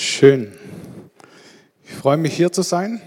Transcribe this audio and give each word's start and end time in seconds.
Schön. 0.00 0.56
Ich 1.82 1.90
freue 1.90 2.18
mich 2.18 2.32
hier 2.32 2.52
zu 2.52 2.62
sein. 2.62 3.02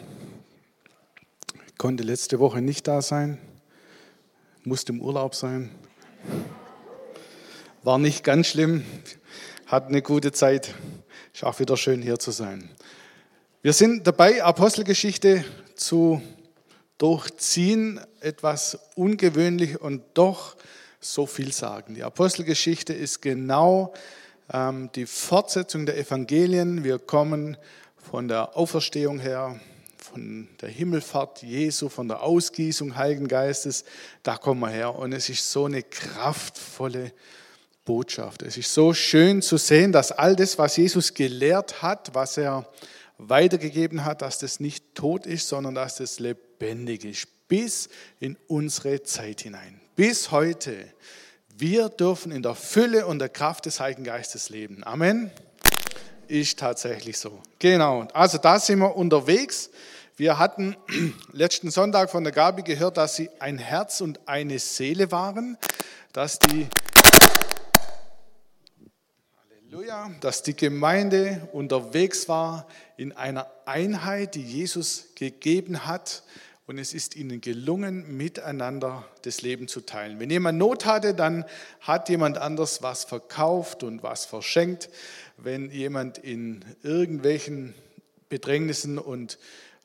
Ich 1.65 1.77
konnte 1.77 2.03
letzte 2.03 2.37
Woche 2.39 2.61
nicht 2.61 2.85
da 2.85 3.01
sein, 3.01 3.37
musste 4.65 4.91
im 4.91 4.99
Urlaub 4.99 5.33
sein. 5.33 5.71
War 7.83 7.97
nicht 7.97 8.25
ganz 8.25 8.47
schlimm, 8.47 8.83
hat 9.67 9.87
eine 9.87 10.01
gute 10.01 10.33
Zeit. 10.33 10.75
Ist 11.33 11.45
auch 11.45 11.61
wieder 11.61 11.77
schön 11.77 12.01
hier 12.01 12.19
zu 12.19 12.31
sein. 12.31 12.69
Wir 13.61 13.71
sind 13.71 14.05
dabei, 14.05 14.43
Apostelgeschichte 14.43 15.45
zu 15.75 16.21
durchziehen, 16.97 18.01
etwas 18.19 18.77
ungewöhnlich 18.95 19.79
und 19.79 20.03
doch 20.13 20.57
so 20.99 21.25
viel 21.25 21.53
sagen. 21.53 21.95
Die 21.95 22.03
Apostelgeschichte 22.03 22.91
ist 22.91 23.21
genau 23.21 23.93
die 24.95 25.05
Fortsetzung 25.05 25.85
der 25.85 25.97
Evangelien. 25.97 26.83
Wir 26.83 26.99
kommen 26.99 27.55
von 27.95 28.27
der 28.27 28.57
Auferstehung 28.57 29.19
her, 29.19 29.59
von 29.97 30.49
der 30.59 30.67
Himmelfahrt 30.67 31.41
Jesu, 31.41 31.87
von 31.87 32.09
der 32.09 32.21
Ausgießung 32.21 32.97
Heiligen 32.97 33.29
Geistes. 33.29 33.85
Da 34.23 34.35
kommen 34.35 34.59
wir 34.59 34.69
her 34.69 34.95
und 34.95 35.13
es 35.13 35.29
ist 35.29 35.49
so 35.49 35.65
eine 35.65 35.83
kraftvolle 35.83 37.13
Botschaft. 37.85 38.41
Es 38.41 38.57
ist 38.57 38.73
so 38.73 38.93
schön 38.93 39.41
zu 39.41 39.55
sehen, 39.55 39.93
dass 39.93 40.11
all 40.11 40.35
das, 40.35 40.57
was 40.57 40.75
Jesus 40.75 41.13
gelehrt 41.13 41.81
hat, 41.81 42.13
was 42.13 42.37
er 42.37 42.67
weitergegeben 43.17 44.03
hat, 44.03 44.21
dass 44.21 44.39
das 44.39 44.59
nicht 44.59 44.95
tot 44.95 45.25
ist, 45.25 45.47
sondern 45.47 45.75
dass 45.75 45.95
das 45.95 46.19
lebendig 46.19 47.05
ist, 47.05 47.27
bis 47.47 47.87
in 48.19 48.37
unsere 48.47 49.03
Zeit 49.03 49.41
hinein. 49.41 49.79
Bis 49.95 50.31
heute 50.31 50.75
wir 51.61 51.89
dürfen 51.89 52.31
in 52.31 52.41
der 52.41 52.55
Fülle 52.55 53.05
und 53.05 53.19
der 53.19 53.29
Kraft 53.29 53.67
des 53.67 53.79
Heiligen 53.79 54.03
Geistes 54.03 54.49
leben. 54.49 54.83
Amen. 54.83 55.29
Ist 56.27 56.57
tatsächlich 56.57 57.19
so. 57.19 57.39
Genau. 57.59 58.07
Also 58.13 58.39
da 58.39 58.59
sind 58.59 58.79
wir 58.79 58.95
unterwegs. 58.95 59.69
Wir 60.17 60.39
hatten 60.39 60.75
letzten 61.33 61.69
Sonntag 61.69 62.09
von 62.09 62.23
der 62.23 62.33
Gabi 62.33 62.63
gehört, 62.63 62.97
dass 62.97 63.15
sie 63.15 63.29
ein 63.37 63.59
Herz 63.59 64.01
und 64.01 64.19
eine 64.27 64.57
Seele 64.57 65.11
waren, 65.11 65.55
dass 66.13 66.39
die 66.39 66.67
Halleluja, 69.51 70.09
dass 70.19 70.41
die 70.41 70.55
Gemeinde 70.55 71.47
unterwegs 71.51 72.27
war 72.27 72.67
in 72.97 73.11
einer 73.11 73.51
Einheit, 73.65 74.33
die 74.33 74.41
Jesus 74.41 75.09
gegeben 75.13 75.85
hat 75.85 76.23
und 76.67 76.77
es 76.77 76.93
ist 76.93 77.15
ihnen 77.15 77.41
gelungen, 77.41 78.17
miteinander 78.17 79.05
das 79.23 79.41
Leben 79.41 79.67
zu 79.67 79.81
teilen. 79.81 80.19
Wenn 80.19 80.29
jemand 80.29 80.57
Not 80.57 80.85
hatte, 80.85 81.13
dann 81.13 81.45
hat 81.81 82.09
jemand 82.09 82.37
anders 82.37 82.81
was 82.81 83.03
verkauft 83.03 83.83
und 83.83 84.03
was 84.03 84.25
verschenkt. 84.25 84.89
Wenn 85.37 85.71
jemand 85.71 86.17
in 86.17 86.63
irgendwelchen 86.83 87.73
Bedrängnissen 88.29 88.97
und 88.97 89.37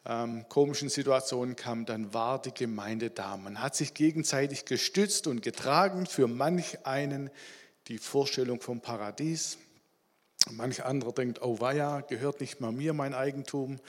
ähm, 0.04 0.44
komischen 0.48 0.88
Situationen 0.88 1.56
kam, 1.56 1.86
dann 1.86 2.14
war 2.14 2.40
die 2.40 2.54
Gemeinde 2.54 3.10
da. 3.10 3.36
Man 3.36 3.60
hat 3.60 3.74
sich 3.74 3.94
gegenseitig 3.94 4.64
gestützt 4.64 5.26
und 5.26 5.42
getragen, 5.42 6.06
für 6.06 6.28
manch 6.28 6.86
einen 6.86 7.30
die 7.88 7.98
Vorstellung 7.98 8.60
vom 8.60 8.80
Paradies. 8.80 9.58
Manch 10.52 10.84
anderer 10.84 11.12
denkt, 11.12 11.42
oh 11.42 11.60
weia, 11.60 12.02
gehört 12.02 12.40
nicht 12.40 12.60
mal 12.60 12.70
mir 12.70 12.92
mein 12.92 13.14
Eigentum. 13.14 13.80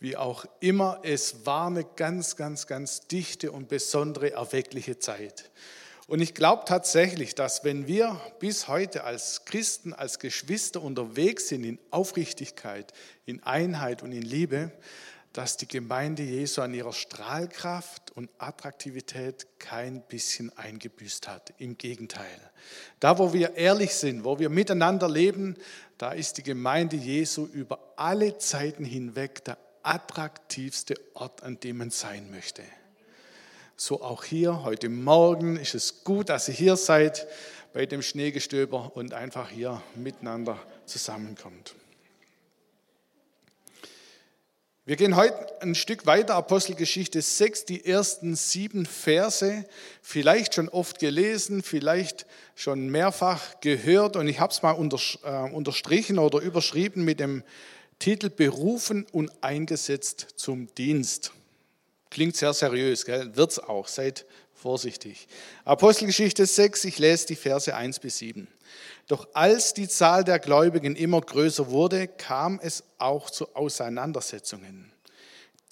Wie 0.00 0.16
auch 0.16 0.46
immer, 0.60 1.00
es 1.02 1.44
war 1.44 1.66
eine 1.66 1.84
ganz, 1.84 2.36
ganz, 2.36 2.66
ganz 2.66 3.06
dichte 3.08 3.52
und 3.52 3.68
besondere 3.68 4.32
erweckliche 4.32 4.98
Zeit. 4.98 5.50
Und 6.06 6.22
ich 6.22 6.32
glaube 6.32 6.62
tatsächlich, 6.64 7.34
dass 7.34 7.64
wenn 7.64 7.86
wir 7.86 8.18
bis 8.38 8.66
heute 8.66 9.04
als 9.04 9.44
Christen, 9.44 9.92
als 9.92 10.18
Geschwister 10.18 10.80
unterwegs 10.80 11.48
sind 11.48 11.64
in 11.64 11.78
Aufrichtigkeit, 11.90 12.94
in 13.26 13.42
Einheit 13.42 14.02
und 14.02 14.12
in 14.12 14.22
Liebe, 14.22 14.72
dass 15.38 15.56
die 15.56 15.68
Gemeinde 15.68 16.24
Jesu 16.24 16.62
an 16.62 16.74
ihrer 16.74 16.92
Strahlkraft 16.92 18.10
und 18.16 18.28
Attraktivität 18.38 19.46
kein 19.60 20.02
bisschen 20.02 20.50
eingebüßt 20.58 21.28
hat. 21.28 21.54
Im 21.58 21.78
Gegenteil. 21.78 22.26
Da, 22.98 23.20
wo 23.20 23.32
wir 23.32 23.54
ehrlich 23.54 23.94
sind, 23.94 24.24
wo 24.24 24.40
wir 24.40 24.48
miteinander 24.48 25.08
leben, 25.08 25.54
da 25.96 26.10
ist 26.10 26.38
die 26.38 26.42
Gemeinde 26.42 26.96
Jesu 26.96 27.46
über 27.46 27.78
alle 27.94 28.38
Zeiten 28.38 28.84
hinweg 28.84 29.44
der 29.44 29.58
attraktivste 29.84 30.96
Ort, 31.14 31.44
an 31.44 31.60
dem 31.60 31.78
man 31.78 31.90
sein 31.90 32.32
möchte. 32.32 32.64
So 33.76 34.02
auch 34.02 34.24
hier, 34.24 34.64
heute 34.64 34.88
Morgen 34.88 35.54
ist 35.54 35.76
es 35.76 36.02
gut, 36.02 36.30
dass 36.30 36.48
ihr 36.48 36.54
hier 36.54 36.76
seid 36.76 37.28
bei 37.72 37.86
dem 37.86 38.02
Schneegestöber 38.02 38.90
und 38.96 39.14
einfach 39.14 39.50
hier 39.50 39.80
miteinander 39.94 40.58
zusammenkommt. 40.84 41.76
Wir 44.88 44.96
gehen 44.96 45.16
heute 45.16 45.36
ein 45.60 45.74
Stück 45.74 46.06
weiter, 46.06 46.34
Apostelgeschichte 46.34 47.20
6, 47.20 47.66
die 47.66 47.84
ersten 47.84 48.34
sieben 48.36 48.86
Verse, 48.86 49.66
vielleicht 50.00 50.54
schon 50.54 50.70
oft 50.70 50.98
gelesen, 50.98 51.62
vielleicht 51.62 52.24
schon 52.54 52.88
mehrfach 52.88 53.60
gehört 53.60 54.16
und 54.16 54.26
ich 54.28 54.40
habe 54.40 54.50
es 54.50 54.62
mal 54.62 54.72
äh, 54.72 55.52
unterstrichen 55.52 56.18
oder 56.18 56.38
überschrieben 56.38 57.04
mit 57.04 57.20
dem 57.20 57.42
Titel 57.98 58.30
Berufen 58.30 59.04
und 59.12 59.30
eingesetzt 59.42 60.26
zum 60.36 60.74
Dienst. 60.76 61.32
Klingt 62.08 62.36
sehr 62.36 62.54
seriös, 62.54 63.06
wird 63.06 63.50
es 63.50 63.58
auch, 63.58 63.88
seid 63.88 64.24
vorsichtig. 64.54 65.28
Apostelgeschichte 65.66 66.46
6, 66.46 66.84
ich 66.84 66.98
lese 66.98 67.26
die 67.26 67.36
Verse 67.36 67.76
1 67.76 68.00
bis 68.00 68.16
7. 68.16 68.48
Doch 69.08 69.26
als 69.32 69.72
die 69.72 69.88
Zahl 69.88 70.22
der 70.22 70.38
Gläubigen 70.38 70.94
immer 70.94 71.20
größer 71.20 71.70
wurde, 71.70 72.06
kam 72.08 72.60
es 72.62 72.84
auch 72.98 73.30
zu 73.30 73.54
Auseinandersetzungen. 73.54 74.92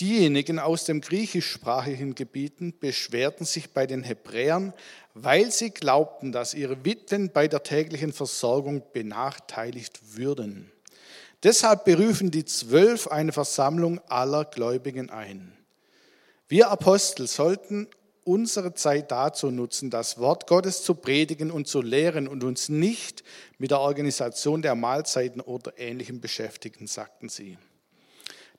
Diejenigen 0.01 0.59
aus 0.59 0.85
dem 0.85 1.01
griechischsprachigen 1.01 2.15
Gebieten 2.15 2.75
beschwerten 2.79 3.47
sich 3.47 3.73
bei 3.73 3.87
den 3.87 4.03
Hebräern, 4.03 4.75
weil 5.15 5.51
sie 5.51 5.71
glaubten, 5.71 6.33
dass 6.33 6.55
ihre 6.55 6.85
Witwen 6.85 7.31
bei 7.31 7.49
der 7.49 7.63
täglichen 7.63 8.13
Versorgung 8.13 8.83
benachteiligt 8.93 10.17
würden. 10.17 10.71
Deshalb 11.43 11.85
berufen 11.85 12.31
die 12.31 12.45
Zwölf 12.45 13.07
eine 13.07 13.33
Versammlung 13.33 14.01
aller 14.09 14.45
Gläubigen 14.45 15.11
ein. 15.11 15.57
Wir 16.49 16.71
Apostel 16.71 17.27
sollten 17.27 17.89
unsere 18.27 18.75
Zeit 18.75 19.11
dazu 19.11 19.51
nutzen, 19.51 19.89
das 19.91 20.19
Wort 20.19 20.47
Gottes 20.47 20.83
zu 20.83 20.95
predigen 20.95 21.51
und 21.51 21.69
zu 21.69 21.81
lehren 21.81 22.29
und 22.29 22.45
uns 22.45 22.69
nicht 22.69 23.23
mit 23.59 23.71
der 23.71 23.81
Organisation 23.81 24.63
der 24.63 24.75
Mahlzeiten 24.75 25.41
oder 25.41 25.79
Ähnlichem 25.79 26.21
beschäftigen, 26.21 26.87
sagten 26.87 27.29
sie. 27.29 27.57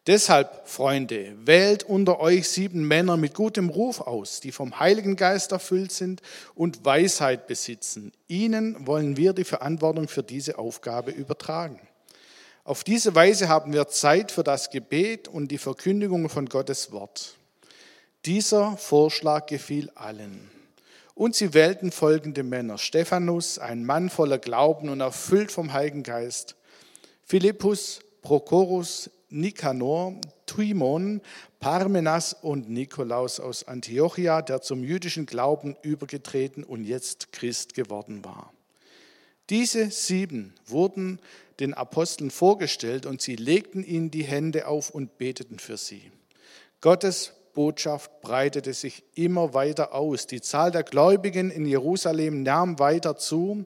Deshalb, 0.08 0.70
Freunde, 0.70 1.34
wählt 1.46 1.84
unter 1.84 2.22
euch 2.22 2.48
sieben 2.48 2.88
Männer 2.88 3.18
mit 3.18 3.34
gutem 3.34 3.68
Ruf 3.68 4.00
aus, 4.00 4.40
die 4.40 4.54
vom 4.54 4.80
Heiligen 4.80 5.18
Geist 5.18 5.52
erfüllt 5.52 5.92
sind 5.92 6.22
und 6.56 6.86
Weisheit 6.86 7.46
besitzen. 7.46 8.14
Ihnen 8.30 8.88
wollen 8.88 9.18
wir 9.18 9.34
die 9.34 9.44
Verantwortung 9.44 10.08
für 10.08 10.24
diese 10.24 10.60
Aufgabe 10.60 11.12
übertragen. 11.12 11.82
Auf 12.64 12.86
diese 12.86 13.16
Weise 13.16 13.50
haben 13.50 13.74
wir 13.74 13.90
Zeit 13.90 14.32
für 14.32 14.44
das 14.44 14.70
Gebet 14.70 15.28
und 15.28 15.50
die 15.50 15.58
Verkündigung 15.58 16.30
von 16.30 16.46
Gottes 16.48 16.94
Wort. 16.94 17.38
Dieser 18.28 18.76
Vorschlag 18.76 19.46
gefiel 19.46 19.90
allen. 19.96 20.52
Und 21.16 21.34
sie 21.34 21.54
wählten 21.54 21.94
folgende 21.94 22.44
Männer. 22.44 22.78
Stephanus, 22.78 23.58
ein 23.58 23.86
Mann 23.86 24.10
voller 24.10 24.38
Glauben 24.38 24.90
und 24.90 25.00
erfüllt 25.00 25.50
vom 25.50 25.72
Heiligen 25.72 26.04
Geist. 26.04 26.58
Philippus, 27.24 28.02
Prochorus, 28.24 29.10
Nikanor, 29.30 30.20
Timon, 30.46 31.22
Parmenas 31.62 32.34
und 32.34 32.70
Nikolaus 32.70 33.40
aus 33.40 33.64
Antiochia, 33.66 34.42
der 34.42 34.62
zum 34.62 34.84
jüdischen 34.84 35.25
Glauben 35.25 35.78
übergetreten 35.81 36.66
und 36.66 36.84
jetzt 36.84 37.31
Christ 37.31 37.75
geworden 37.75 38.25
war. 38.25 38.51
Diese 39.50 39.90
sieben 39.90 40.54
wurden 40.66 41.22
den 41.62 41.74
Aposteln 41.74 42.30
vorgestellt 42.30 43.06
und 43.06 43.22
sie 43.22 43.38
legten 43.38 43.86
ihnen 43.86 44.12
die 44.12 44.25
Hände 44.25 44.68
auf 44.68 44.90
und 44.90 45.18
beteten 45.18 45.60
für 45.60 45.78
sie. 45.78 46.12
Gottes 46.81 47.31
Botschaft 47.57 48.21
breitete 48.21 48.71
sich 48.71 49.04
immer 49.15 49.56
weiter 49.56 49.95
aus. 49.95 50.27
Die 50.27 50.42
Zahl 50.42 50.69
der 50.69 50.83
Gläubigen 50.83 51.50
in 51.50 51.65
Jerusalem 51.65 52.44
nahm 52.44 52.77
weiter 52.77 53.18
zu 53.18 53.65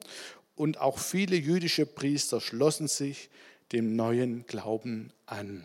und 0.54 0.80
auch 0.80 0.98
viele 0.98 1.36
jüdische 1.36 1.84
Priester 1.84 2.40
schlossen 2.40 2.88
sich 2.88 3.28
dem 3.70 3.94
neuen 3.94 4.46
Glauben 4.46 5.12
an. 5.26 5.62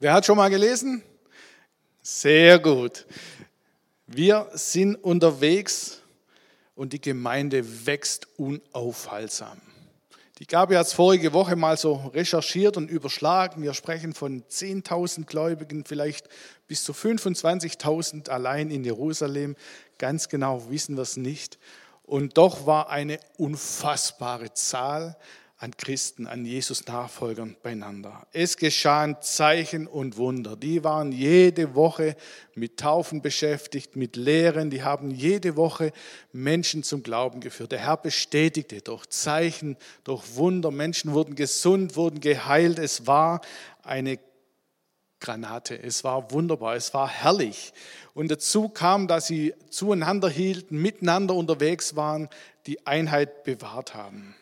Wer 0.00 0.12
hat 0.12 0.26
schon 0.26 0.38
mal 0.38 0.50
gelesen? 0.50 1.04
Sehr 2.02 2.58
gut. 2.58 3.06
Wir 4.08 4.50
sind 4.54 4.96
unterwegs 4.96 6.02
und 6.74 6.92
die 6.92 7.00
Gemeinde 7.00 7.86
wächst 7.86 8.26
unaufhaltsam. 8.38 9.60
Die 10.40 10.46
Gabi 10.46 10.74
hat 10.74 10.86
es 10.86 10.94
vorige 10.94 11.34
Woche 11.34 11.54
mal 11.54 11.76
so 11.76 12.10
recherchiert 12.14 12.78
und 12.78 12.90
überschlagen. 12.90 13.62
Wir 13.62 13.74
sprechen 13.74 14.14
von 14.14 14.42
10.000 14.44 15.26
Gläubigen, 15.26 15.84
vielleicht 15.84 16.30
bis 16.66 16.82
zu 16.82 16.92
25.000 16.94 18.30
allein 18.30 18.70
in 18.70 18.82
Jerusalem. 18.82 19.54
Ganz 19.98 20.30
genau 20.30 20.70
wissen 20.70 20.96
wir 20.96 21.02
es 21.02 21.18
nicht. 21.18 21.58
Und 22.04 22.38
doch 22.38 22.64
war 22.64 22.88
eine 22.88 23.20
unfassbare 23.36 24.54
Zahl 24.54 25.18
an 25.60 25.76
Christen, 25.76 26.26
an 26.26 26.46
Jesus 26.46 26.86
Nachfolgern 26.86 27.54
beieinander. 27.62 28.26
Es 28.32 28.56
geschahen 28.56 29.18
Zeichen 29.20 29.86
und 29.86 30.16
Wunder. 30.16 30.56
Die 30.56 30.82
waren 30.84 31.12
jede 31.12 31.74
Woche 31.74 32.16
mit 32.54 32.78
Taufen 32.78 33.20
beschäftigt, 33.20 33.94
mit 33.94 34.16
Lehren. 34.16 34.70
Die 34.70 34.82
haben 34.82 35.10
jede 35.10 35.56
Woche 35.56 35.92
Menschen 36.32 36.82
zum 36.82 37.02
Glauben 37.02 37.40
geführt. 37.40 37.72
Der 37.72 37.80
Herr 37.80 37.98
bestätigte 37.98 38.80
durch 38.80 39.04
Zeichen, 39.10 39.76
durch 40.02 40.34
Wunder. 40.36 40.70
Menschen 40.70 41.12
wurden 41.12 41.34
gesund, 41.34 41.94
wurden 41.94 42.20
geheilt. 42.20 42.78
Es 42.78 43.06
war 43.06 43.42
eine 43.82 44.18
Granate. 45.20 45.78
Es 45.78 46.04
war 46.04 46.30
wunderbar, 46.32 46.74
es 46.74 46.94
war 46.94 47.06
herrlich. 47.06 47.74
Und 48.14 48.30
dazu 48.30 48.70
kam, 48.70 49.08
dass 49.08 49.26
sie 49.26 49.52
zueinander 49.68 50.30
hielten, 50.30 50.80
miteinander 50.80 51.34
unterwegs 51.34 51.96
waren, 51.96 52.30
die 52.66 52.86
Einheit 52.86 53.44
bewahrt 53.44 53.94
haben. 53.94 54.34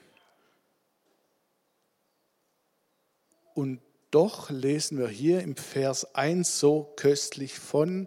Und 3.59 3.81
doch 4.13 4.51
lesen 4.51 4.99
wir 4.99 5.09
hier 5.09 5.41
im 5.41 5.57
Vers 5.57 6.15
1 6.15 6.61
so 6.61 6.93
köstlich 6.95 7.59
von 7.59 8.07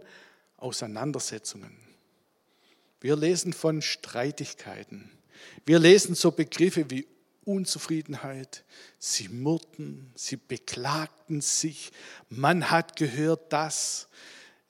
Auseinandersetzungen. 0.56 1.76
Wir 3.02 3.16
lesen 3.16 3.52
von 3.52 3.82
Streitigkeiten. 3.82 5.10
Wir 5.66 5.78
lesen 5.78 6.14
so 6.14 6.30
Begriffe 6.30 6.90
wie 6.90 7.06
Unzufriedenheit. 7.44 8.64
Sie 8.98 9.28
murrten, 9.28 10.10
sie 10.14 10.36
beklagten 10.36 11.42
sich. 11.42 11.92
Man 12.30 12.70
hat 12.70 12.96
gehört 12.96 13.52
das 13.52 14.08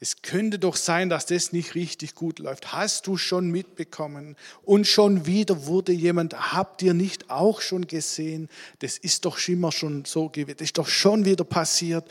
es 0.02 0.20
könnte 0.20 0.58
doch 0.58 0.74
sein, 0.74 1.08
dass 1.08 1.26
das 1.26 1.52
nicht 1.52 1.76
richtig 1.76 2.16
gut 2.16 2.40
läuft. 2.40 2.72
Hast 2.72 3.06
du 3.06 3.16
schon 3.16 3.52
mitbekommen? 3.52 4.34
Und 4.64 4.88
schon 4.88 5.26
wieder 5.26 5.66
wurde 5.66 5.92
jemand, 5.92 6.52
habt 6.52 6.82
ihr 6.82 6.92
nicht 6.92 7.30
auch 7.30 7.60
schon 7.60 7.86
gesehen? 7.86 8.48
Das 8.80 8.98
ist 8.98 9.24
doch 9.26 9.38
immer 9.46 9.70
schon 9.70 10.04
so 10.04 10.28
gewesen, 10.28 10.56
das 10.58 10.64
ist 10.64 10.78
doch 10.78 10.88
schon 10.88 11.24
wieder 11.24 11.44
passiert. 11.44 12.10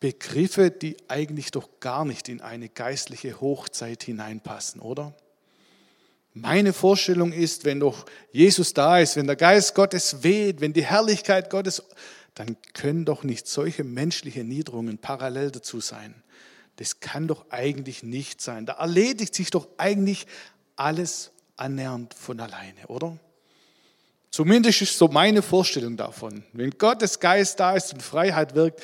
Begriffe, 0.00 0.72
die 0.72 0.96
eigentlich 1.06 1.52
doch 1.52 1.68
gar 1.78 2.04
nicht 2.04 2.28
in 2.28 2.40
eine 2.40 2.68
geistliche 2.68 3.40
Hochzeit 3.40 4.02
hineinpassen, 4.02 4.80
oder? 4.80 5.14
Meine 6.34 6.72
Vorstellung 6.72 7.30
ist, 7.30 7.64
wenn 7.64 7.78
doch 7.78 8.06
Jesus 8.32 8.74
da 8.74 8.98
ist, 8.98 9.14
wenn 9.14 9.28
der 9.28 9.36
Geist 9.36 9.76
Gottes 9.76 10.24
weht, 10.24 10.60
wenn 10.60 10.72
die 10.72 10.84
Herrlichkeit 10.84 11.48
Gottes 11.48 11.80
dann 12.36 12.58
können 12.74 13.06
doch 13.06 13.24
nicht 13.24 13.48
solche 13.48 13.82
menschliche 13.82 14.44
Niederungen 14.44 14.98
parallel 14.98 15.50
dazu 15.50 15.80
sein. 15.80 16.14
Das 16.76 17.00
kann 17.00 17.26
doch 17.26 17.46
eigentlich 17.50 18.02
nicht 18.02 18.42
sein. 18.42 18.66
Da 18.66 18.74
erledigt 18.74 19.34
sich 19.34 19.50
doch 19.50 19.66
eigentlich 19.78 20.26
alles 20.76 21.32
annähernd 21.56 22.12
von 22.12 22.38
alleine, 22.38 22.86
oder? 22.88 23.16
Zumindest 24.30 24.82
ist 24.82 24.98
so 24.98 25.08
meine 25.08 25.40
Vorstellung 25.40 25.96
davon. 25.96 26.44
Wenn 26.52 26.72
Gottes 26.72 27.20
Geist 27.20 27.58
da 27.58 27.74
ist 27.74 27.94
und 27.94 28.02
Freiheit 28.02 28.54
wirkt, 28.54 28.82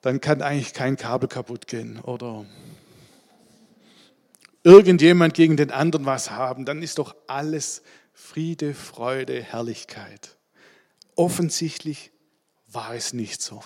dann 0.00 0.20
kann 0.20 0.42
eigentlich 0.42 0.74
kein 0.74 0.96
Kabel 0.96 1.28
kaputt 1.28 1.68
gehen 1.68 2.00
oder 2.00 2.44
irgendjemand 4.64 5.34
gegen 5.34 5.56
den 5.56 5.70
anderen 5.70 6.04
was 6.04 6.32
haben. 6.32 6.64
Dann 6.64 6.82
ist 6.82 6.98
doch 6.98 7.14
alles 7.28 7.82
Friede, 8.12 8.74
Freude, 8.74 9.40
Herrlichkeit. 9.40 10.36
Offensichtlich 11.14 12.10
war 12.72 12.94
es 12.94 13.12
nicht 13.12 13.42
so. 13.42 13.62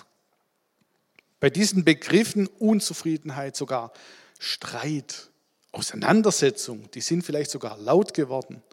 Bei 1.39 1.49
diesen 1.49 1.83
Begriffen 1.83 2.47
Unzufriedenheit, 2.47 3.55
sogar 3.55 3.91
Streit, 4.39 5.29
Auseinandersetzung, 5.71 6.89
die 6.91 7.01
sind 7.01 7.23
vielleicht 7.23 7.51
sogar 7.51 7.77
laut 7.77 8.13
geworden, 8.13 8.63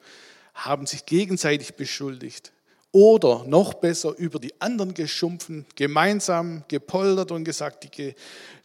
haben 0.55 0.87
sich 0.87 1.05
gegenseitig 1.07 1.75
beschuldigt 1.75 2.53
oder 2.93 3.45
noch 3.45 3.75
besser 3.75 4.15
über 4.17 4.39
die 4.39 4.61
anderen 4.61 4.95
geschumpfen, 4.95 5.67
gemeinsam 5.75 6.65
gepoltert 6.69 7.33
und 7.33 7.45
gesagt, 7.45 7.97
die, 7.97 8.15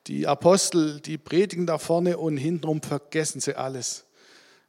die 0.05 0.27
Apostel, 0.27 0.99
die 0.99 1.17
predigen 1.17 1.65
da 1.65 1.77
vorne 1.77 2.17
und 2.17 2.37
hintenrum 2.37 2.81
vergessen 2.81 3.39
sie 3.39 3.55
alles. 3.55 4.05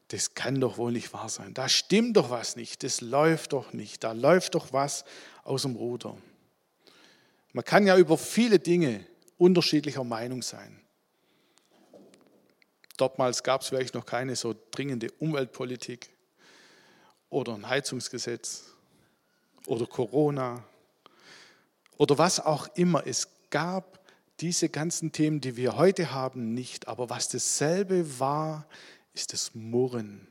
Das 0.09 0.35
kann 0.35 0.61
doch 0.61 0.79
wohl 0.79 0.93
nicht 0.93 1.12
wahr 1.12 1.29
sein. 1.29 1.53
Da 1.53 1.69
stimmt 1.69 2.17
doch 2.17 2.31
was 2.31 2.56
nicht. 2.56 2.83
Das 2.83 3.03
läuft 3.03 3.53
doch 3.53 3.75
nicht. 3.75 4.03
Da 4.05 4.12
läuft 4.12 4.55
doch 4.55 4.73
was 4.73 5.05
aus 5.45 5.62
dem 5.62 5.77
Ruder. 5.77 6.17
Man 7.58 7.64
kann 7.64 7.88
ja 7.88 7.99
über 7.99 8.16
viele 8.16 8.60
Dinge 8.60 9.05
unterschiedlicher 9.37 10.05
Meinung 10.05 10.43
sein. 10.43 10.81
Dortmals 12.96 13.43
gab 13.43 13.62
es 13.62 13.66
vielleicht 13.66 13.94
noch 13.94 14.06
keine 14.06 14.37
so 14.37 14.55
dringende 14.70 15.10
Umweltpolitik 15.19 16.08
oder 17.31 17.55
ein 17.55 17.69
Heizungsgesetz 17.69 18.66
oder 19.66 19.87
Corona 19.87 20.62
oder 21.96 22.16
was 22.16 22.38
auch 22.38 22.69
immer. 22.76 23.05
Es 23.08 23.26
gab 23.50 23.99
diese 24.38 24.69
ganzen 24.69 25.11
Themen, 25.11 25.40
die 25.40 25.56
wir 25.56 25.76
heute 25.76 26.12
haben, 26.12 26.54
nicht. 26.54 26.87
Aber 26.87 27.11
was 27.11 27.28
dasselbe 27.28 28.20
war, 28.20 28.69
ist 29.14 29.32
das 29.32 29.56
Murren, 29.56 30.28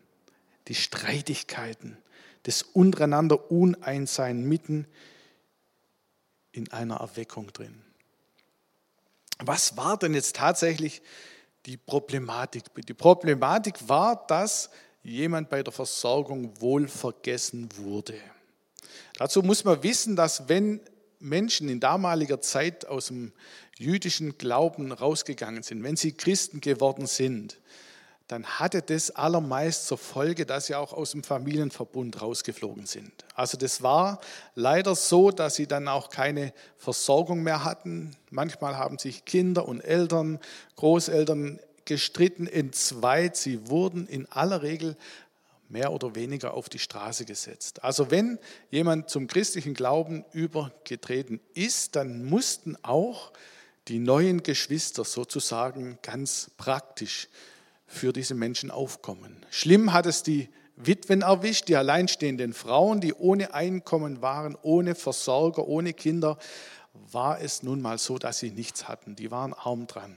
die 0.69 0.75
Streitigkeiten, 0.75 1.97
das 2.43 2.61
untereinander 2.61 3.51
Uneinsein 3.51 4.43
mitten 4.43 4.87
in 6.57 6.71
einer 6.71 6.95
Erweckung 6.97 7.53
drin. 7.53 7.81
Was 9.39 9.77
war 9.77 9.97
denn 9.97 10.15
jetzt 10.15 10.35
tatsächlich 10.35 11.01
die 11.67 11.77
Problematik? 11.77 12.63
Die 12.87 12.93
Problematik 12.93 13.87
war, 13.87 14.25
dass 14.27 14.71
jemand 15.03 15.49
bei 15.49 15.61
der 15.61 15.71
Versorgung 15.71 16.59
wohl 16.59 16.87
vergessen 16.87 17.69
wurde. 17.77 18.19
Dazu 19.17 19.43
muss 19.43 19.63
man 19.63 19.83
wissen, 19.83 20.15
dass 20.15 20.49
wenn 20.49 20.81
Menschen 21.19 21.69
in 21.69 21.79
damaliger 21.79 22.41
Zeit 22.41 22.87
aus 22.87 23.07
dem 23.07 23.31
jüdischen 23.77 24.37
Glauben 24.37 24.91
rausgegangen 24.91 25.63
sind, 25.63 25.83
wenn 25.83 25.95
sie 25.95 26.13
Christen 26.13 26.61
geworden 26.61 27.05
sind, 27.05 27.59
dann 28.27 28.45
hatte 28.45 28.81
das 28.81 29.11
allermeist 29.11 29.87
zur 29.87 29.97
Folge, 29.97 30.45
dass 30.45 30.65
sie 30.65 30.75
auch 30.75 30.91
aus 30.91 31.11
dem 31.11 31.23
Familienverbund 31.23 32.21
rausgeflogen 32.21 32.85
sind. 32.85 33.25
Also 33.35 33.57
das 33.57 33.81
war 33.81 34.19
leider 34.53 34.95
so, 34.95 35.31
dass 35.31 35.55
sie 35.55 35.65
dann 35.65 35.87
auch 35.87 36.09
keine 36.09 36.53
Versorgung 36.77 37.41
mehr 37.43 37.63
hatten. 37.63 38.15
Manchmal 38.29 38.77
haben 38.77 38.97
sich 38.97 39.23
Kinder 39.23 39.65
und 39.65 39.79
Eltern, 39.79 40.39
Großeltern 40.75 41.59
gestritten, 41.85 42.47
entzweit. 42.47 43.37
Sie 43.37 43.69
wurden 43.69 44.07
in 44.07 44.29
aller 44.29 44.61
Regel 44.61 44.97
mehr 45.69 45.93
oder 45.93 46.15
weniger 46.15 46.53
auf 46.53 46.67
die 46.67 46.79
Straße 46.79 47.23
gesetzt. 47.23 47.83
Also 47.83 48.11
wenn 48.11 48.39
jemand 48.71 49.09
zum 49.09 49.27
christlichen 49.27 49.73
Glauben 49.73 50.25
übergetreten 50.33 51.39
ist, 51.53 51.95
dann 51.95 52.25
mussten 52.25 52.77
auch 52.83 53.31
die 53.87 53.99
neuen 53.99 54.43
Geschwister 54.43 55.05
sozusagen 55.05 55.97
ganz 56.01 56.51
praktisch 56.57 57.29
für 57.87 58.13
diese 58.13 58.35
Menschen 58.35 58.69
aufkommen. 58.69 59.45
Schlimm 59.49 59.93
hat 59.93 60.05
es 60.05 60.21
die 60.21 60.49
Witwen 60.75 61.23
erwischt, 61.23 61.69
die 61.69 61.75
alleinstehenden 61.75 62.53
Frauen, 62.53 63.01
die 63.01 63.13
ohne 63.13 63.53
Einkommen 63.53 64.21
waren, 64.21 64.55
ohne 64.61 64.93
Versorger, 64.93 65.67
ohne 65.67 65.93
Kinder, 65.93 66.37
war 67.11 67.41
es 67.41 67.63
nun 67.63 67.81
mal 67.81 67.97
so, 67.97 68.17
dass 68.17 68.39
sie 68.39 68.51
nichts 68.51 68.87
hatten. 68.87 69.15
Die 69.15 69.31
waren 69.31 69.53
arm 69.53 69.87
dran. 69.87 70.15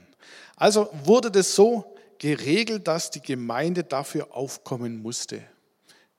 Also 0.57 0.91
wurde 1.05 1.31
das 1.31 1.55
so 1.55 1.97
geregelt, 2.19 2.87
dass 2.89 3.11
die 3.11 3.23
Gemeinde 3.23 3.85
dafür 3.85 4.35
aufkommen 4.35 5.01
musste. 5.01 5.43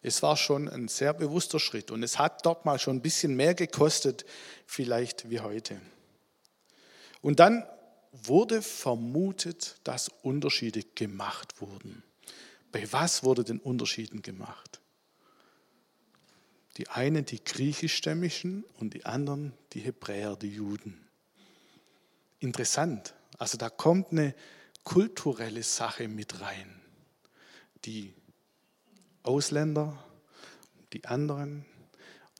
Es 0.02 0.24
war 0.24 0.36
schon 0.36 0.68
ein 0.68 0.88
sehr 0.88 1.14
bewusster 1.14 1.60
Schritt 1.60 1.92
und 1.92 2.02
es 2.02 2.18
hat 2.18 2.44
dort 2.44 2.66
mal 2.66 2.80
schon 2.80 2.98
ein 2.98 3.02
bisschen 3.02 3.36
mehr 3.36 3.54
gekostet, 3.54 4.26
vielleicht 4.66 5.30
wie 5.30 5.42
heute. 5.42 5.80
Und 7.22 7.40
dann 7.40 7.64
wurde 8.12 8.62
vermutet, 8.62 9.80
dass 9.84 10.10
Unterschiede 10.22 10.84
gemacht 10.96 11.62
wurden. 11.62 12.04
Bei 12.72 12.92
was 12.92 13.24
wurde 13.24 13.44
denn 13.44 13.60
Unterschieden 13.60 14.22
gemacht? 14.22 14.80
Die 16.78 16.88
einen 16.88 17.26
die 17.26 17.44
griechischstämmigen 17.44 18.64
und 18.80 18.94
die 18.94 19.06
anderen 19.06 19.54
die 19.74 19.82
Hebräer, 19.82 20.36
die 20.36 20.50
Juden. 20.50 21.08
Interessant. 22.40 23.14
Also 23.38 23.58
da 23.58 23.70
kommt 23.70 24.12
eine 24.12 24.34
kulturelle 24.84 25.64
Sache 25.64 26.08
mit 26.08 26.42
rein. 26.42 26.82
Die 27.86 28.14
Ausländer, 29.24 30.04
die 30.94 31.06
anderen 31.06 31.66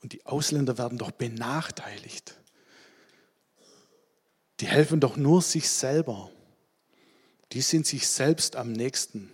und 0.02 0.12
die 0.12 0.24
Ausländer 0.26 0.78
werden 0.78 0.98
doch 0.98 1.12
benachteiligt 1.12 2.41
die 4.62 4.68
helfen 4.68 5.00
doch 5.00 5.16
nur 5.16 5.42
sich 5.42 5.68
selber. 5.68 6.30
Die 7.50 7.62
sind 7.62 7.84
sich 7.84 8.06
selbst 8.06 8.54
am 8.54 8.70
nächsten. 8.70 9.28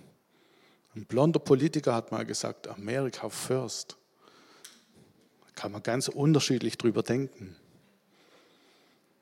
Ein 0.96 1.04
blonder 1.04 1.38
Politiker 1.38 1.94
hat 1.94 2.10
mal 2.10 2.24
gesagt, 2.24 2.66
America 2.66 3.28
first. 3.28 3.98
Da 5.44 5.50
kann 5.54 5.72
man 5.72 5.82
ganz 5.82 6.08
unterschiedlich 6.08 6.78
drüber 6.78 7.02
denken. 7.02 7.54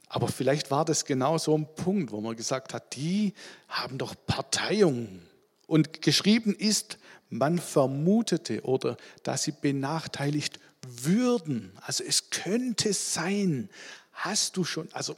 Aber 0.09 0.29
vielleicht 0.29 0.71
war 0.71 0.85
das 0.85 1.07
genau 1.07 1.39
so 1.39 1.59
ein 1.59 1.67
Punkt, 1.75 2.13
wo 2.13 2.21
man 2.21 2.37
gesagt 2.37 2.73
hat, 2.73 2.95
die 2.95 3.35
haben 3.69 3.99
doch 3.99 4.15
Parteiung. 4.29 5.23
Und 5.67 6.03
geschrieben 6.03 6.55
ist, 6.55 6.99
man 7.31 7.59
vermutete 7.59 8.63
oder 8.63 8.97
dass 9.25 9.43
sie 9.43 9.55
benachteiligt 9.61 10.61
würden, 10.87 11.73
also 11.81 12.05
es 12.05 12.31
könnte 12.31 12.93
sein, 12.93 13.69
hast 14.13 14.57
du 14.57 14.63
schon, 14.63 14.89
also 14.93 15.17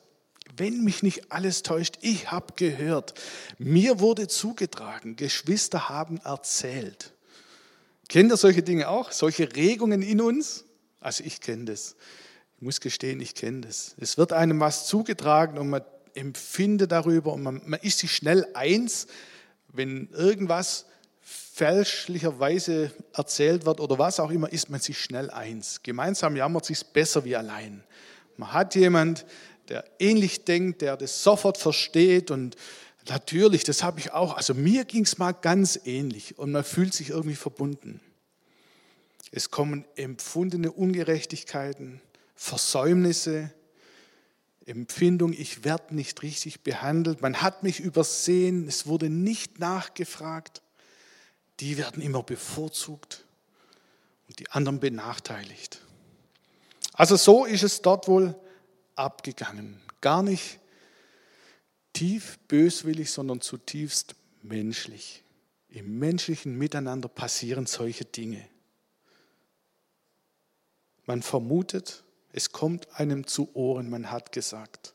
wenn 0.57 0.83
mich 0.85 1.03
nicht 1.03 1.31
alles 1.31 1.63
täuscht, 1.63 1.99
ich 2.01 2.31
habe 2.31 2.55
gehört, 2.57 3.15
mir 3.59 4.01
wurde 4.01 4.29
zugetragen, 4.29 5.17
Geschwister 5.17 5.89
haben 5.89 6.19
erzählt. 6.19 7.13
Kennt 8.09 8.33
ihr 8.33 8.37
solche 8.37 8.63
Dinge 8.63 8.89
auch? 8.89 9.13
Solche 9.13 9.55
Regungen 9.55 10.03
in 10.03 10.21
uns? 10.21 10.65
Also 11.01 11.25
ich 11.25 11.41
kenne 11.41 11.67
das. 11.67 11.95
Ich 12.57 12.63
muss 12.63 12.81
gestehen, 12.81 13.21
ich 13.21 13.35
kenne 13.35 13.61
das. 13.61 13.95
Es 13.99 14.19
wird 14.19 14.33
einem 14.33 14.59
was 14.61 14.87
zugetragen 14.87 15.59
und 15.59 15.69
man 15.69 15.83
empfindet 16.15 16.91
darüber 16.91 17.33
und 17.33 17.43
man, 17.43 17.63
man 17.67 17.81
ist 17.81 17.99
sich 17.99 18.13
schnell 18.13 18.47
eins, 18.55 19.07
wenn 19.73 20.09
irgendwas 20.11 20.87
fälschlicherweise 21.21 22.91
erzählt 23.13 23.67
wird 23.67 23.81
oder 23.81 23.99
was 23.99 24.19
auch 24.19 24.31
immer, 24.31 24.51
ist 24.51 24.71
man 24.71 24.81
sich 24.81 24.99
schnell 24.99 25.31
eins. 25.31 25.83
Gemeinsam 25.83 26.37
jammert 26.37 26.65
sich 26.65 26.85
besser 26.87 27.25
wie 27.25 27.37
allein. 27.37 27.85
Man 28.37 28.53
hat 28.53 28.75
jemand, 28.75 29.27
der 29.69 29.85
ähnlich 29.99 30.45
denkt, 30.45 30.83
der 30.83 30.97
das 30.97 31.23
sofort 31.23 31.59
versteht 31.59 32.31
und 32.31 32.57
natürlich, 33.09 33.65
das 33.65 33.83
habe 33.83 34.01
ich 34.01 34.13
auch. 34.13 34.37
Also 34.37 34.55
mir 34.55 34.85
ging 34.85 35.05
es 35.05 35.19
mal 35.19 35.33
ganz 35.33 35.79
ähnlich 35.85 36.39
und 36.39 36.53
man 36.53 36.65
fühlt 36.65 36.95
sich 36.95 37.11
irgendwie 37.11 37.37
verbunden. 37.37 38.01
Es 39.31 39.51
kommen 39.51 39.85
empfundene 39.97 40.73
Ungerechtigkeiten, 40.73 42.01
Versäumnisse, 42.35 43.53
Empfindung, 44.65 45.33
ich 45.33 45.65
werde 45.65 45.95
nicht 45.95 46.23
richtig 46.23 46.63
behandelt, 46.63 47.23
man 47.23 47.41
hat 47.41 47.63
mich 47.63 47.81
übersehen, 47.81 48.69
es 48.69 48.87
wurde 48.87 49.09
nicht 49.09 49.59
nachgefragt 49.59 50.63
die 51.61 51.77
werden 51.77 52.03
immer 52.03 52.23
bevorzugt 52.23 53.25
und 54.29 54.39
die 54.39 54.51
anderen 54.51 54.81
benachteiligt. 54.81 55.81
Also 56.93 57.17
so 57.17 57.45
ist 57.45 57.63
es 57.63 57.83
dort 57.83 58.09
wohl 58.09 58.35
abgegangen. 58.99 59.81
Gar 60.01 60.23
nicht 60.23 60.59
tief 61.93 62.39
böswillig, 62.49 63.11
sondern 63.11 63.41
zutiefst 63.41 64.15
menschlich. 64.43 65.23
Im 65.69 65.99
menschlichen 65.99 66.57
Miteinander 66.57 67.09
passieren 67.09 67.67
solche 67.67 68.05
Dinge. 68.05 68.49
Man 71.07 71.23
vermutet, 71.23 72.05
es 72.33 72.53
kommt 72.53 72.99
einem 72.99 73.27
zu 73.27 73.55
Ohren, 73.55 73.91
man 73.91 74.11
hat 74.11 74.33
gesagt. 74.33 74.95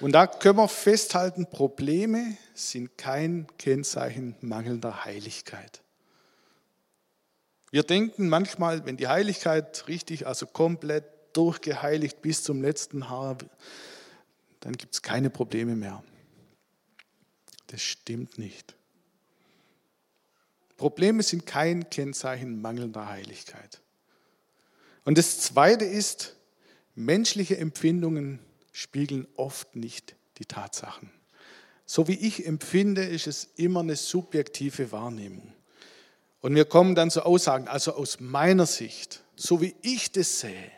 Und 0.00 0.12
da 0.12 0.26
können 0.26 0.58
wir 0.58 0.68
festhalten, 0.68 1.46
Probleme 1.46 2.36
sind 2.54 2.98
kein 2.98 3.46
Kennzeichen 3.58 4.36
mangelnder 4.40 5.04
Heiligkeit. 5.04 5.82
Wir 7.70 7.82
denken 7.82 8.28
manchmal, 8.28 8.86
wenn 8.86 8.96
die 8.96 9.08
Heiligkeit 9.08 9.88
richtig, 9.88 10.26
also 10.26 10.46
komplett 10.46 11.04
durchgeheiligt 11.36 12.22
bis 12.22 12.42
zum 12.42 12.62
letzten 12.62 13.08
Haar, 13.08 13.38
dann 14.60 14.72
gibt 14.72 14.94
es 14.94 15.02
keine 15.02 15.30
Probleme 15.30 15.76
mehr. 15.76 16.02
Das 17.68 17.82
stimmt 17.82 18.38
nicht. 18.38 18.74
Probleme 20.76 21.22
sind 21.22 21.46
kein 21.46 21.88
Kennzeichen 21.90 22.60
mangelnder 22.60 23.08
Heiligkeit. 23.08 23.80
Und 25.04 25.18
das 25.18 25.40
Zweite 25.40 25.84
ist, 25.84 26.36
menschliche 26.94 27.56
Empfindungen 27.56 28.40
spiegeln 28.72 29.26
oft 29.36 29.76
nicht 29.76 30.16
die 30.38 30.44
Tatsachen. 30.44 31.10
So 31.86 32.08
wie 32.08 32.14
ich 32.14 32.44
empfinde, 32.44 33.04
ist 33.04 33.26
es 33.26 33.48
immer 33.56 33.80
eine 33.80 33.96
subjektive 33.96 34.90
Wahrnehmung. 34.92 35.52
Und 36.40 36.54
wir 36.54 36.64
kommen 36.64 36.94
dann 36.94 37.10
zu 37.10 37.24
Aussagen, 37.24 37.68
also 37.68 37.94
aus 37.94 38.20
meiner 38.20 38.66
Sicht, 38.66 39.22
so 39.36 39.60
wie 39.62 39.74
ich 39.82 40.12
das 40.12 40.40
sehe, 40.40 40.70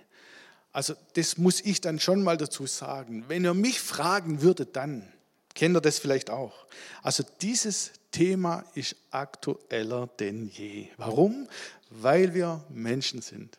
also 0.78 0.94
das 1.14 1.38
muss 1.38 1.60
ich 1.60 1.80
dann 1.80 1.98
schon 1.98 2.22
mal 2.22 2.36
dazu 2.36 2.68
sagen. 2.68 3.24
Wenn 3.26 3.44
ihr 3.44 3.52
mich 3.52 3.80
fragen 3.80 4.42
würdet, 4.42 4.76
dann 4.76 5.12
kennt 5.52 5.76
ihr 5.76 5.80
das 5.80 5.98
vielleicht 5.98 6.30
auch. 6.30 6.68
Also 7.02 7.24
dieses 7.40 7.90
Thema 8.12 8.64
ist 8.76 8.94
aktueller 9.10 10.08
denn 10.20 10.46
je. 10.46 10.86
Warum? 10.96 11.48
Weil 11.90 12.32
wir 12.32 12.64
Menschen 12.68 13.22
sind. 13.22 13.58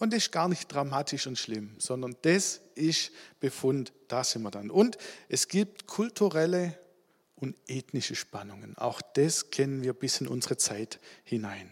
Und 0.00 0.12
das 0.12 0.24
ist 0.24 0.32
gar 0.32 0.48
nicht 0.48 0.66
dramatisch 0.66 1.28
und 1.28 1.38
schlimm, 1.38 1.76
sondern 1.78 2.16
das 2.22 2.60
ist 2.74 3.12
Befund, 3.38 3.92
da 4.08 4.24
sind 4.24 4.42
wir 4.42 4.50
dann. 4.50 4.72
Und 4.72 4.98
es 5.28 5.46
gibt 5.46 5.86
kulturelle 5.86 6.76
und 7.36 7.54
ethnische 7.68 8.16
Spannungen. 8.16 8.76
Auch 8.76 9.00
das 9.14 9.52
kennen 9.52 9.84
wir 9.84 9.92
bis 9.92 10.20
in 10.20 10.26
unsere 10.26 10.56
Zeit 10.56 10.98
hinein. 11.22 11.70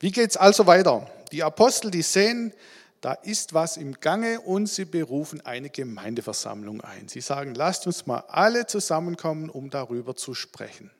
Wie 0.00 0.10
geht 0.10 0.30
es 0.30 0.36
also 0.36 0.66
weiter? 0.66 1.08
Die 1.30 1.44
Apostel, 1.44 1.92
die 1.92 2.02
sehen, 2.02 2.52
da 3.00 3.14
ist 3.14 3.54
was 3.54 3.76
im 3.76 3.98
Gange 4.00 4.40
und 4.40 4.68
sie 4.68 4.84
berufen 4.84 5.40
eine 5.40 5.70
Gemeindeversammlung 5.70 6.82
ein. 6.82 7.08
Sie 7.08 7.22
sagen, 7.22 7.54
lasst 7.54 7.86
uns 7.86 8.06
mal 8.06 8.24
alle 8.28 8.66
zusammenkommen, 8.66 9.48
um 9.48 9.70
darüber 9.70 10.16
zu 10.16 10.34
sprechen. 10.34 10.90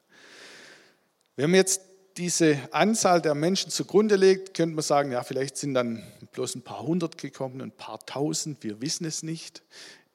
Wenn 1.37 1.50
wir 1.50 1.59
jetzt 1.59 1.83
diese 2.16 2.59
Anzahl 2.73 3.21
der 3.21 3.35
Menschen 3.35 3.71
zugrunde 3.71 4.16
legt, 4.16 4.54
könnte 4.54 4.75
man 4.75 4.83
sagen, 4.83 5.12
ja, 5.12 5.23
vielleicht 5.23 5.57
sind 5.57 5.75
dann 5.75 6.02
bloß 6.33 6.54
ein 6.57 6.62
paar 6.62 6.83
hundert 6.83 7.19
gekommen, 7.19 7.61
ein 7.61 7.71
paar 7.71 7.99
tausend, 8.07 8.62
wir 8.62 8.80
wissen 8.80 9.04
es 9.04 9.23
nicht. 9.23 9.62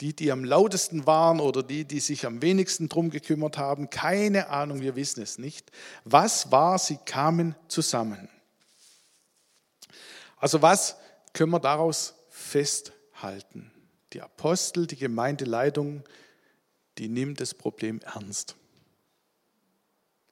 Die, 0.01 0.13
die 0.13 0.31
am 0.31 0.43
lautesten 0.43 1.07
waren 1.07 1.39
oder 1.39 1.63
die, 1.63 1.85
die 1.85 2.01
sich 2.01 2.25
am 2.25 2.41
wenigsten 2.41 2.89
drum 2.89 3.11
gekümmert 3.11 3.57
haben, 3.57 3.89
keine 3.89 4.49
Ahnung, 4.49 4.81
wir 4.81 4.95
wissen 4.97 5.23
es 5.23 5.37
nicht. 5.37 5.71
Was 6.03 6.51
war, 6.51 6.77
sie 6.79 6.97
kamen 7.05 7.55
zusammen. 7.69 8.27
Also 10.37 10.61
was 10.61 10.97
können 11.35 11.51
wir 11.51 11.59
daraus 11.59 12.15
festhalten? 12.29 13.71
Die 14.13 14.21
Apostel, 14.21 14.87
die 14.87 14.95
Gemeindeleitung, 14.95 16.03
die 16.97 17.09
nimmt 17.09 17.41
das 17.41 17.53
Problem 17.53 17.99
ernst. 18.01 18.55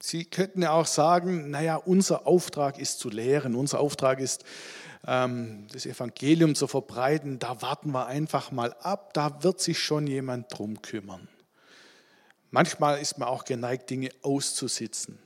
Sie 0.00 0.24
könnten 0.24 0.62
ja 0.62 0.72
auch 0.72 0.86
sagen, 0.86 1.50
naja, 1.50 1.76
unser 1.76 2.26
Auftrag 2.26 2.78
ist 2.78 2.98
zu 2.98 3.10
lehren, 3.10 3.54
unser 3.54 3.80
Auftrag 3.80 4.18
ist, 4.18 4.44
ähm, 5.06 5.66
das 5.72 5.86
Evangelium 5.86 6.54
zu 6.54 6.66
verbreiten, 6.66 7.38
da 7.38 7.62
warten 7.62 7.92
wir 7.92 8.06
einfach 8.06 8.50
mal 8.50 8.72
ab, 8.80 9.12
da 9.14 9.42
wird 9.42 9.60
sich 9.60 9.78
schon 9.78 10.06
jemand 10.06 10.56
drum 10.56 10.80
kümmern. 10.82 11.28
Manchmal 12.50 13.00
ist 13.00 13.18
man 13.18 13.28
auch 13.28 13.44
geneigt, 13.44 13.90
Dinge 13.90 14.10
auszusitzen. 14.22 15.18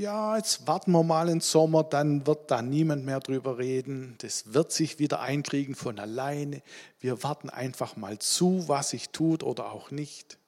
Ja, 0.00 0.38
jetzt 0.38 0.66
warten 0.66 0.92
wir 0.92 1.02
mal 1.02 1.26
den 1.26 1.42
Sommer, 1.42 1.84
dann 1.84 2.26
wird 2.26 2.50
da 2.50 2.62
niemand 2.62 3.04
mehr 3.04 3.20
drüber 3.20 3.58
reden. 3.58 4.14
Das 4.22 4.54
wird 4.54 4.72
sich 4.72 4.98
wieder 4.98 5.20
einkriegen 5.20 5.74
von 5.74 5.98
alleine. 5.98 6.62
Wir 7.00 7.22
warten 7.22 7.50
einfach 7.50 7.96
mal 7.96 8.18
zu, 8.18 8.64
was 8.66 8.88
sich 8.88 9.10
tut 9.10 9.42
oder 9.42 9.70
auch 9.72 9.90
nicht. 9.90 10.38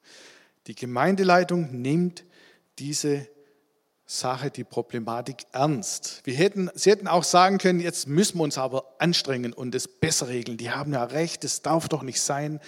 Die 0.65 0.73
Gemeindeleitung 0.73 1.69
nimmt 1.71 2.23
diese 2.79 3.27
Sache, 4.07 4.49
die 4.49 4.63
Problematik 4.63 5.45
ernst. 5.51 6.21
Wir 6.23 6.33
hätten, 6.33 6.71
Sie 6.73 6.89
hätten 6.89 7.07
auch 7.07 7.23
sagen 7.23 7.59
können, 7.59 7.79
jetzt 7.79 8.07
müssen 8.07 8.39
wir 8.39 8.45
uns 8.45 8.57
aber 8.57 8.95
anstrengen 8.97 9.53
und 9.53 9.75
es 9.75 9.87
besser 9.87 10.29
regeln. 10.29 10.57
Die 10.57 10.71
haben 10.71 10.93
ja 10.93 11.03
recht, 11.03 11.43
es 11.43 11.61
darf 11.61 11.87
doch 11.89 12.01
nicht 12.01 12.21
sein. 12.21 12.59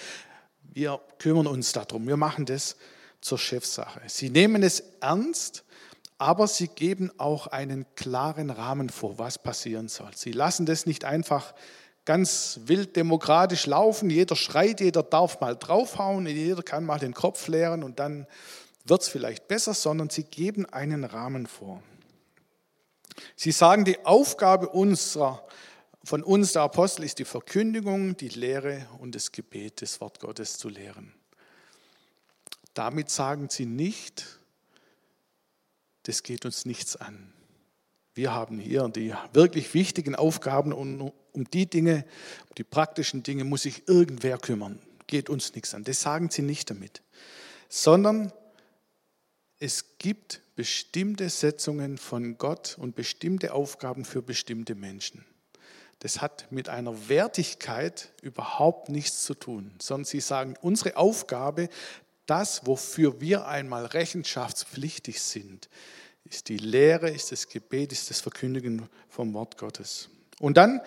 Wir 0.61 1.01
kümmern 1.17 1.47
uns 1.47 1.71
darum, 1.71 2.07
wir 2.07 2.17
machen 2.17 2.45
das 2.45 2.75
zur 3.21 3.39
Chefsache. 3.39 4.01
Sie 4.05 4.29
nehmen 4.29 4.61
es 4.61 4.83
ernst, 5.01 5.65
aber 6.17 6.47
sie 6.47 6.67
geben 6.67 7.11
auch 7.17 7.47
einen 7.47 7.85
klaren 7.95 8.49
Rahmen 8.49 8.89
vor, 8.89 9.17
was 9.17 9.37
passieren 9.37 9.87
soll. 9.87 10.11
Sie 10.15 10.31
lassen 10.31 10.65
das 10.65 10.85
nicht 10.85 11.03
einfach 11.03 11.53
ganz 12.05 12.61
wild 12.65 12.95
demokratisch 12.95 13.65
laufen. 13.65 14.09
Jeder 14.09 14.35
schreit, 14.35 14.79
jeder 14.79 15.03
darf 15.03 15.41
mal 15.41 15.55
draufhauen, 15.55 16.25
jeder 16.27 16.63
kann 16.63 16.85
mal 16.85 16.99
den 16.99 17.13
Kopf 17.13 17.47
leeren 17.47 17.83
und 17.83 17.99
dann 17.99 18.27
wird 18.85 19.01
es 19.01 19.09
vielleicht 19.09 19.47
besser, 19.47 19.73
sondern 19.73 20.09
sie 20.09 20.23
geben 20.23 20.65
einen 20.67 21.03
Rahmen 21.03 21.47
vor. 21.47 21.81
Sie 23.35 23.51
sagen, 23.51 23.85
die 23.85 24.05
Aufgabe 24.05 24.69
unserer, 24.69 25.45
von 26.03 26.23
uns, 26.23 26.53
der 26.53 26.61
Apostel, 26.61 27.03
ist 27.03 27.17
die 27.19 27.25
Verkündigung, 27.25 28.15
die 28.15 28.29
Lehre 28.29 28.87
und 28.99 29.15
das 29.15 29.31
Gebet, 29.31 29.81
das 29.81 29.99
Wort 30.01 30.19
Gottes 30.19 30.57
zu 30.57 30.69
lehren. 30.69 31.13
Damit 32.73 33.09
sagen 33.09 33.47
sie 33.49 33.65
nicht, 33.65 34.39
das 36.07 36.23
geht 36.23 36.45
uns 36.45 36.65
nichts 36.65 36.95
an. 36.95 37.33
Wir 38.13 38.33
haben 38.33 38.59
hier 38.59 38.87
die 38.87 39.13
wirklich 39.33 39.73
wichtigen 39.73 40.15
Aufgaben 40.15 40.71
und 40.71 41.11
um 41.33 41.49
die 41.51 41.69
Dinge, 41.69 42.05
um 42.47 42.55
die 42.57 42.63
praktischen 42.63 43.23
Dinge 43.23 43.43
muss 43.43 43.63
sich 43.63 43.87
irgendwer 43.87 44.37
kümmern. 44.37 44.79
Geht 45.07 45.29
uns 45.29 45.53
nichts 45.53 45.73
an. 45.73 45.83
Das 45.83 46.01
sagen 46.01 46.29
sie 46.29 46.41
nicht 46.41 46.69
damit. 46.69 47.01
Sondern 47.67 48.31
es 49.59 49.97
gibt 49.97 50.41
bestimmte 50.55 51.29
Setzungen 51.29 51.97
von 51.97 52.37
Gott 52.37 52.77
und 52.79 52.95
bestimmte 52.95 53.53
Aufgaben 53.53 54.05
für 54.05 54.21
bestimmte 54.21 54.75
Menschen. 54.75 55.25
Das 55.99 56.21
hat 56.21 56.51
mit 56.51 56.69
einer 56.69 57.09
Wertigkeit 57.09 58.11
überhaupt 58.21 58.89
nichts 58.89 59.23
zu 59.23 59.33
tun, 59.33 59.73
sondern 59.81 60.05
sie 60.05 60.19
sagen, 60.19 60.55
unsere 60.61 60.97
Aufgabe, 60.97 61.69
das, 62.25 62.65
wofür 62.65 63.21
wir 63.21 63.47
einmal 63.47 63.85
rechenschaftspflichtig 63.85 65.21
sind, 65.21 65.69
ist 66.25 66.49
die 66.49 66.57
Lehre, 66.57 67.09
ist 67.09 67.31
das 67.31 67.47
Gebet, 67.47 67.91
ist 67.91 68.09
das 68.09 68.19
Verkündigen 68.19 68.89
vom 69.09 69.33
Wort 69.33 69.57
Gottes. 69.57 70.09
Und 70.39 70.57
dann 70.57 70.81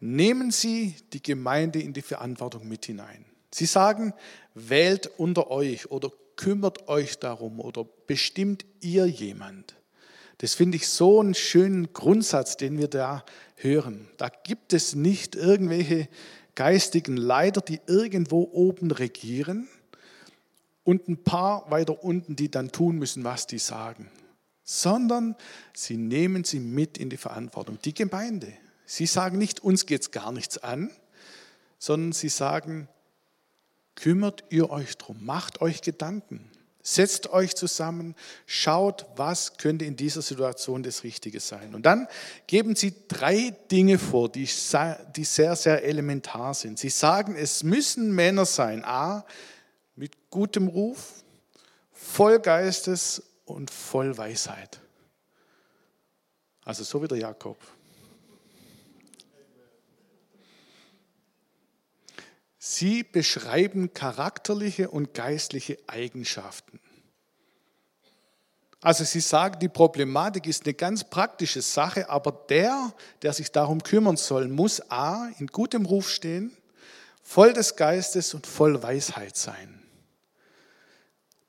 nehmen 0.00 0.50
Sie 0.50 0.94
die 1.12 1.22
Gemeinde 1.22 1.80
in 1.80 1.92
die 1.92 2.02
Verantwortung 2.02 2.68
mit 2.68 2.86
hinein. 2.86 3.24
Sie 3.52 3.66
sagen, 3.66 4.14
wählt 4.54 5.10
unter 5.18 5.50
euch 5.50 5.90
oder 5.90 6.10
kümmert 6.36 6.88
euch 6.88 7.18
darum 7.18 7.60
oder 7.60 7.84
bestimmt 8.06 8.64
ihr 8.80 9.06
jemand. 9.06 9.76
Das 10.38 10.54
finde 10.54 10.76
ich 10.76 10.88
so 10.88 11.20
einen 11.20 11.34
schönen 11.34 11.92
Grundsatz, 11.92 12.56
den 12.56 12.76
wir 12.78 12.88
da 12.88 13.24
hören. 13.56 14.08
Da 14.16 14.28
gibt 14.28 14.72
es 14.72 14.94
nicht 14.94 15.36
irgendwelche 15.36 16.08
geistigen 16.54 17.16
Leiter, 17.16 17.60
die 17.60 17.80
irgendwo 17.86 18.48
oben 18.52 18.90
regieren 18.90 19.68
und 20.84 21.08
ein 21.08 21.22
paar 21.24 21.70
weiter 21.70 22.04
unten, 22.04 22.36
die 22.36 22.50
dann 22.50 22.70
tun 22.70 22.96
müssen, 22.98 23.24
was 23.24 23.46
die 23.46 23.58
sagen, 23.58 24.10
sondern 24.62 25.34
sie 25.74 25.96
nehmen 25.96 26.44
sie 26.44 26.60
mit 26.60 26.98
in 26.98 27.10
die 27.10 27.16
Verantwortung. 27.16 27.78
Die 27.84 27.94
Gemeinde. 27.94 28.52
Sie 28.86 29.06
sagen 29.06 29.38
nicht, 29.38 29.60
uns 29.60 29.86
geht 29.86 30.02
es 30.02 30.10
gar 30.10 30.30
nichts 30.30 30.58
an, 30.58 30.90
sondern 31.78 32.12
sie 32.12 32.28
sagen, 32.28 32.88
kümmert 33.94 34.44
ihr 34.50 34.70
euch 34.70 34.96
drum, 34.98 35.24
macht 35.24 35.60
euch 35.60 35.80
Gedanken, 35.80 36.50
setzt 36.82 37.30
euch 37.30 37.54
zusammen, 37.54 38.14
schaut, 38.46 39.06
was 39.16 39.56
könnte 39.56 39.86
in 39.86 39.96
dieser 39.96 40.20
Situation 40.20 40.82
das 40.82 41.02
Richtige 41.02 41.40
sein. 41.40 41.74
Und 41.74 41.86
dann 41.86 42.06
geben 42.46 42.76
sie 42.76 42.94
drei 43.08 43.54
Dinge 43.70 43.98
vor, 43.98 44.28
die, 44.28 44.44
sehr, 44.46 45.56
sehr 45.56 45.82
elementar 45.84 46.52
sind. 46.52 46.78
Sie 46.78 46.90
sagen, 46.90 47.36
es 47.36 47.62
müssen 47.62 48.14
Männer 48.14 48.44
sein, 48.44 48.84
a, 48.84 49.24
mit 49.96 50.30
gutem 50.30 50.68
Ruf, 50.68 51.24
voll 51.92 52.40
Geistes 52.40 53.22
und 53.44 53.70
voll 53.70 54.16
Weisheit. 54.16 54.80
Also 56.64 56.82
so 56.82 57.02
wie 57.02 57.08
der 57.08 57.18
Jakob. 57.18 57.58
Sie 62.58 63.02
beschreiben 63.02 63.92
charakterliche 63.92 64.90
und 64.90 65.12
geistliche 65.12 65.78
Eigenschaften. 65.86 66.80
Also 68.80 69.04
Sie 69.04 69.20
sagen, 69.20 69.58
die 69.60 69.68
Problematik 69.68 70.46
ist 70.46 70.64
eine 70.64 70.74
ganz 70.74 71.04
praktische 71.04 71.62
Sache, 71.62 72.08
aber 72.08 72.32
der, 72.48 72.92
der 73.22 73.32
sich 73.34 73.52
darum 73.52 73.82
kümmern 73.82 74.16
soll, 74.16 74.48
muss 74.48 74.90
a. 74.90 75.28
in 75.38 75.46
gutem 75.46 75.86
Ruf 75.86 76.10
stehen, 76.10 76.56
voll 77.22 77.52
des 77.52 77.76
Geistes 77.76 78.32
und 78.34 78.46
voll 78.46 78.82
Weisheit 78.82 79.36
sein. 79.36 79.83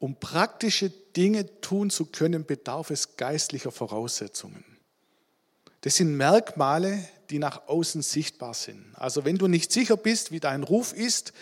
Um 0.05 0.19
praktische 0.19 0.91
Dinge 1.17 1.61
tun 1.61 1.89
zu 1.89 2.05
können, 2.05 2.45
bedarf 2.45 2.91
es 2.91 3.17
geistlicher 3.17 3.71
Voraussetzungen. 3.71 4.63
Das 5.81 5.95
sind 5.95 6.15
Merkmale, 6.15 7.03
die 7.31 7.39
nach 7.39 7.67
außen 7.67 8.03
sichtbar 8.03 8.53
sind. 8.53 8.85
Also 8.93 9.25
wenn 9.25 9.39
du 9.39 9.47
nicht 9.47 9.71
sicher 9.71 9.97
bist, 9.97 10.31
wie 10.31 10.39
dein 10.39 10.61
Ruf 10.61 10.93
ist, 10.93 11.33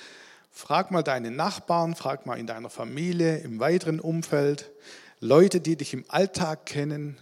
frag 0.50 0.92
mal 0.92 1.04
deine 1.04 1.30
Nachbarn, 1.30 1.94
frag 1.94 2.26
mal 2.26 2.40
in 2.40 2.48
deiner 2.48 2.70
Familie, 2.70 3.40
im 3.40 3.60
weiteren 3.60 4.00
Umfeld, 4.00 4.72
Leute, 5.20 5.60
die 5.60 5.76
dich 5.76 5.94
im 5.94 6.06
Alltag 6.08 6.66
kennen, 6.66 7.18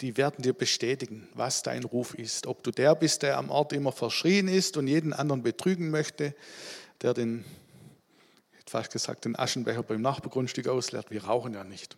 die 0.00 0.16
werden 0.16 0.40
dir 0.40 0.54
bestätigen, 0.54 1.28
was 1.34 1.62
dein 1.62 1.84
Ruf 1.84 2.14
ist. 2.14 2.46
Ob 2.46 2.62
du 2.62 2.70
der 2.70 2.94
bist, 2.94 3.22
der 3.22 3.36
am 3.36 3.50
Ort 3.50 3.74
immer 3.74 3.92
verschrien 3.92 4.48
ist 4.48 4.78
und 4.78 4.86
jeden 4.86 5.12
anderen 5.12 5.42
betrügen 5.42 5.90
möchte, 5.90 6.34
der 7.02 7.12
den, 7.12 7.44
fast 8.70 8.92
gesagt, 8.92 9.24
den 9.24 9.36
Aschenbecher 9.36 9.82
beim 9.82 10.00
Nachbargrundstück 10.00 10.68
ausleert. 10.68 11.10
Wir 11.10 11.24
rauchen 11.24 11.54
ja 11.54 11.64
nicht. 11.64 11.96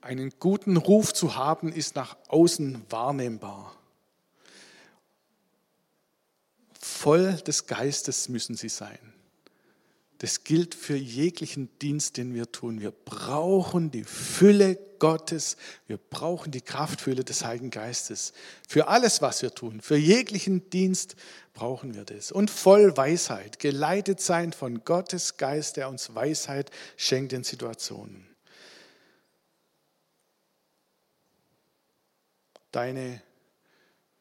Einen 0.00 0.32
guten 0.40 0.78
Ruf 0.78 1.12
zu 1.12 1.36
haben, 1.36 1.70
ist 1.70 1.94
nach 1.94 2.16
außen 2.28 2.82
wahrnehmbar. 2.88 3.76
Voll 6.80 7.34
des 7.34 7.66
Geistes 7.66 8.28
müssen 8.30 8.56
sie 8.56 8.70
sein. 8.70 8.98
Das 10.18 10.42
gilt 10.42 10.74
für 10.74 10.96
jeglichen 10.96 11.68
Dienst, 11.78 12.16
den 12.16 12.34
wir 12.34 12.50
tun. 12.50 12.80
Wir 12.80 12.90
brauchen 12.90 13.90
die 13.90 14.02
Fülle 14.02 14.76
Gottes, 14.98 15.56
wir 15.86 15.96
brauchen 15.96 16.50
die 16.50 16.60
Kraftfülle 16.60 17.22
des 17.22 17.44
Heiligen 17.44 17.70
Geistes. 17.70 18.32
Für 18.68 18.88
alles, 18.88 19.22
was 19.22 19.42
wir 19.42 19.54
tun, 19.54 19.80
für 19.80 19.96
jeglichen 19.96 20.68
Dienst 20.70 21.14
brauchen 21.54 21.94
wir 21.94 22.04
das. 22.04 22.32
Und 22.32 22.50
voll 22.50 22.96
Weisheit, 22.96 23.60
geleitet 23.60 24.20
sein 24.20 24.52
von 24.52 24.82
Gottes 24.84 25.36
Geist, 25.36 25.76
der 25.76 25.88
uns 25.88 26.14
Weisheit 26.14 26.72
schenkt 26.96 27.32
in 27.32 27.44
Situationen. 27.44 28.28
deine 32.72 33.20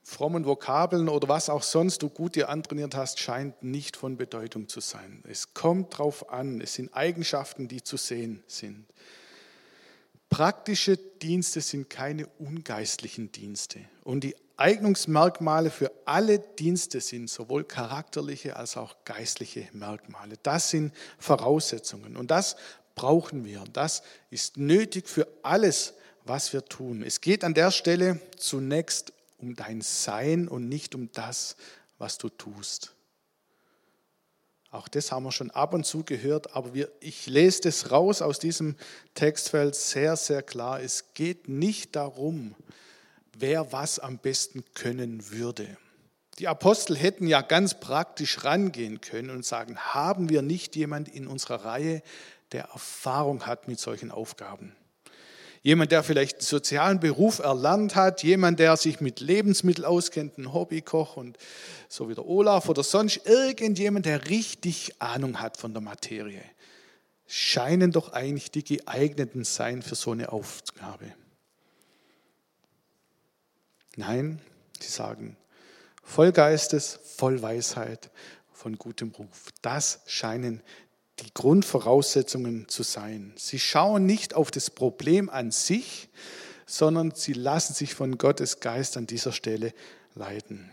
frommen 0.07 0.45
Vokabeln 0.45 1.09
oder 1.09 1.27
was 1.27 1.49
auch 1.49 1.63
sonst 1.63 2.01
du 2.01 2.09
gut 2.09 2.35
dir 2.35 2.47
antrainiert 2.47 2.95
hast, 2.95 3.19
scheint 3.19 3.61
nicht 3.61 3.97
von 3.97 4.15
Bedeutung 4.15 4.69
zu 4.69 4.79
sein. 4.79 5.21
Es 5.27 5.53
kommt 5.53 5.93
darauf 5.93 6.31
an, 6.31 6.61
es 6.61 6.75
sind 6.75 6.93
Eigenschaften, 6.95 7.67
die 7.67 7.83
zu 7.83 7.97
sehen 7.97 8.41
sind. 8.47 8.85
Praktische 10.29 10.95
Dienste 10.95 11.59
sind 11.59 11.89
keine 11.89 12.25
ungeistlichen 12.39 13.33
Dienste. 13.33 13.81
Und 14.05 14.23
die 14.23 14.37
Eignungsmerkmale 14.55 15.71
für 15.71 15.91
alle 16.05 16.39
Dienste 16.39 17.01
sind 17.01 17.29
sowohl 17.29 17.65
charakterliche 17.65 18.55
als 18.55 18.77
auch 18.77 18.95
geistliche 19.03 19.67
Merkmale. 19.73 20.35
Das 20.41 20.69
sind 20.69 20.93
Voraussetzungen. 21.19 22.15
Und 22.15 22.31
das 22.31 22.55
brauchen 22.95 23.43
wir. 23.43 23.65
Das 23.73 24.03
ist 24.29 24.55
nötig 24.55 25.09
für 25.09 25.27
alles, 25.43 25.95
was 26.23 26.53
wir 26.53 26.63
tun. 26.63 27.03
Es 27.03 27.19
geht 27.19 27.43
an 27.43 27.53
der 27.53 27.71
Stelle 27.71 28.21
zunächst 28.37 29.11
um 29.37 29.55
dein 29.55 29.81
Sein 29.81 30.47
und 30.47 30.67
nicht 30.67 30.95
um 30.95 31.11
das, 31.11 31.55
was 31.97 32.17
du 32.17 32.29
tust. 32.29 32.93
Auch 34.69 34.87
das 34.87 35.11
haben 35.11 35.23
wir 35.23 35.31
schon 35.31 35.51
ab 35.51 35.73
und 35.73 35.85
zu 35.85 36.03
gehört, 36.03 36.55
aber 36.55 36.73
wir, 36.73 36.91
ich 36.99 37.27
lese 37.27 37.61
das 37.61 37.89
raus 37.91 38.21
aus 38.21 38.37
diesem 38.37 38.75
Textfeld 39.13 39.75
sehr, 39.75 40.17
sehr 40.17 40.43
klar. 40.43 40.81
Es 40.81 41.13
geht 41.13 41.47
nicht 41.47 41.95
darum, 41.95 42.53
wer 43.37 43.71
was 43.71 43.99
am 43.99 44.17
besten 44.17 44.63
können 44.73 45.31
würde. 45.31 45.77
Die 46.39 46.47
Apostel 46.47 46.95
hätten 46.95 47.27
ja 47.27 47.41
ganz 47.41 47.79
praktisch 47.79 48.43
rangehen 48.43 49.01
können 49.01 49.29
und 49.29 49.45
sagen, 49.45 49.77
haben 49.77 50.29
wir 50.29 50.41
nicht 50.41 50.75
jemand 50.75 51.09
in 51.09 51.27
unserer 51.27 51.65
Reihe, 51.65 52.03
der 52.51 52.65
Erfahrung 52.65 53.45
hat 53.45 53.67
mit 53.67 53.79
solchen 53.79 54.11
Aufgaben? 54.11 54.75
Jemand, 55.67 55.91
der 55.91 56.01
vielleicht 56.01 56.37
einen 56.37 56.43
sozialen 56.43 57.01
Beruf 57.01 57.39
erlernt 57.39 57.97
hat, 57.97 58.23
jemand, 58.23 58.57
der 58.57 58.77
sich 58.77 59.01
mit 59.01 59.19
Lebensmitteln 59.19 59.83
auskennt, 59.83 60.37
ein 60.37 60.53
Hobbykoch 60.53 61.17
und 61.17 61.37
so 61.89 62.07
wie 62.07 62.15
der 62.15 62.25
Olaf 62.25 62.69
oder 62.69 62.83
sonst 62.83 63.25
irgendjemand, 63.25 64.05
der 64.05 64.29
richtig 64.29 64.93
Ahnung 64.99 65.41
hat 65.41 65.57
von 65.57 65.73
der 65.73 65.81
Materie, 65.81 66.41
scheinen 67.27 67.91
doch 67.91 68.13
eigentlich 68.13 68.49
die 68.49 68.63
geeigneten 68.63 69.43
sein 69.43 69.81
für 69.81 69.95
so 69.95 70.11
eine 70.11 70.31
Aufgabe. 70.31 71.13
Nein, 73.97 74.41
sie 74.79 74.89
sagen, 74.89 75.35
voll 76.01 76.31
Geistes, 76.31 76.97
voll 77.03 77.41
Weisheit, 77.41 78.09
von 78.53 78.77
gutem 78.77 79.11
Ruf. 79.11 79.49
Das 79.61 79.99
scheinen 80.05 80.63
die 81.19 81.33
Grundvoraussetzungen 81.33 82.67
zu 82.67 82.83
sein. 82.83 83.33
Sie 83.37 83.59
schauen 83.59 84.05
nicht 84.05 84.33
auf 84.33 84.51
das 84.51 84.69
Problem 84.69 85.29
an 85.29 85.51
sich, 85.51 86.09
sondern 86.65 87.11
sie 87.15 87.33
lassen 87.33 87.73
sich 87.73 87.95
von 87.95 88.17
Gottes 88.17 88.59
Geist 88.59 88.97
an 88.97 89.07
dieser 89.07 89.31
Stelle 89.31 89.73
leiten. 90.15 90.69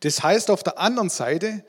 Das 0.00 0.22
heißt 0.22 0.50
auf 0.50 0.62
der 0.62 0.78
anderen 0.78 1.10
Seite, 1.10 1.62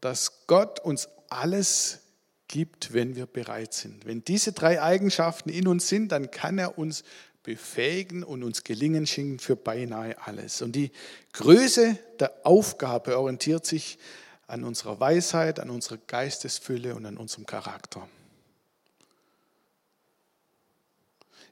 dass 0.00 0.46
Gott 0.46 0.80
uns 0.80 1.08
alles 1.28 2.00
gibt, 2.48 2.94
wenn 2.94 3.14
wir 3.14 3.26
bereit 3.26 3.74
sind. 3.74 4.06
Wenn 4.06 4.24
diese 4.24 4.52
drei 4.52 4.80
Eigenschaften 4.80 5.50
in 5.50 5.68
uns 5.68 5.88
sind, 5.88 6.12
dann 6.12 6.30
kann 6.30 6.58
er 6.58 6.78
uns 6.78 7.04
befähigen 7.42 8.24
und 8.24 8.42
uns 8.42 8.64
Gelingen 8.64 9.06
schenken 9.06 9.38
für 9.38 9.56
beinahe 9.56 10.16
alles. 10.26 10.62
Und 10.62 10.72
die 10.72 10.90
Größe 11.32 11.98
der 12.18 12.34
Aufgabe 12.44 13.18
orientiert 13.18 13.66
sich 13.66 13.98
an 14.48 14.64
unserer 14.64 14.98
Weisheit, 14.98 15.60
an 15.60 15.70
unserer 15.70 15.98
Geistesfülle 15.98 16.94
und 16.94 17.06
an 17.06 17.16
unserem 17.16 17.46
Charakter. 17.46 18.08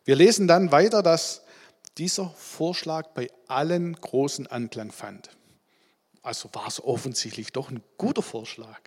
Wir 0.04 0.16
lesen 0.16 0.48
dann 0.48 0.72
weiter, 0.72 1.02
dass 1.02 1.42
dieser 1.98 2.30
Vorschlag 2.30 3.08
bei 3.08 3.28
allen 3.48 3.94
großen 3.94 4.46
Anklang 4.46 4.92
fand. 4.92 5.30
Also 6.22 6.48
war 6.52 6.66
es 6.66 6.82
offensichtlich 6.82 7.52
doch 7.52 7.70
ein 7.70 7.82
guter 7.98 8.22
Vorschlag. 8.22 8.80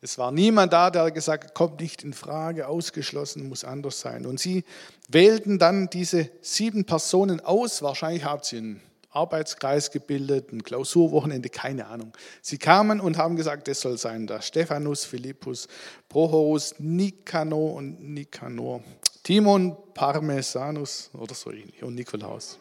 Es 0.00 0.18
war 0.18 0.30
niemand 0.30 0.72
da, 0.72 0.90
der 0.90 1.10
gesagt 1.10 1.44
hat, 1.44 1.54
kommt 1.54 1.80
nicht 1.80 2.04
in 2.04 2.12
Frage, 2.12 2.68
ausgeschlossen, 2.68 3.48
muss 3.48 3.64
anders 3.64 4.00
sein. 4.00 4.26
Und 4.26 4.38
sie 4.38 4.64
wählten 5.08 5.58
dann 5.58 5.90
diese 5.90 6.30
sieben 6.40 6.84
Personen 6.84 7.40
aus. 7.40 7.82
Wahrscheinlich 7.82 8.24
haben 8.24 8.42
sie 8.44 8.58
einen 8.58 8.87
Arbeitskreis 9.18 9.90
gebildet, 9.90 10.52
ein 10.52 10.62
Klausurwochenende, 10.62 11.48
keine 11.48 11.86
Ahnung. 11.86 12.12
Sie 12.40 12.58
kamen 12.58 13.00
und 13.00 13.16
haben 13.16 13.36
gesagt, 13.36 13.68
es 13.68 13.80
soll 13.80 13.98
sein 13.98 14.26
der 14.26 14.40
Stephanus, 14.40 15.04
Philippus, 15.04 15.66
Prochorus, 16.08 16.76
Nikanor 16.78 17.74
und 17.74 18.00
Nikanor, 18.00 18.82
Timon 19.22 19.76
Parmesanus 19.92 21.10
oder 21.12 21.34
so 21.34 21.50
ähnlich 21.50 21.82
und 21.82 21.94
Nikolaus. 21.94 22.58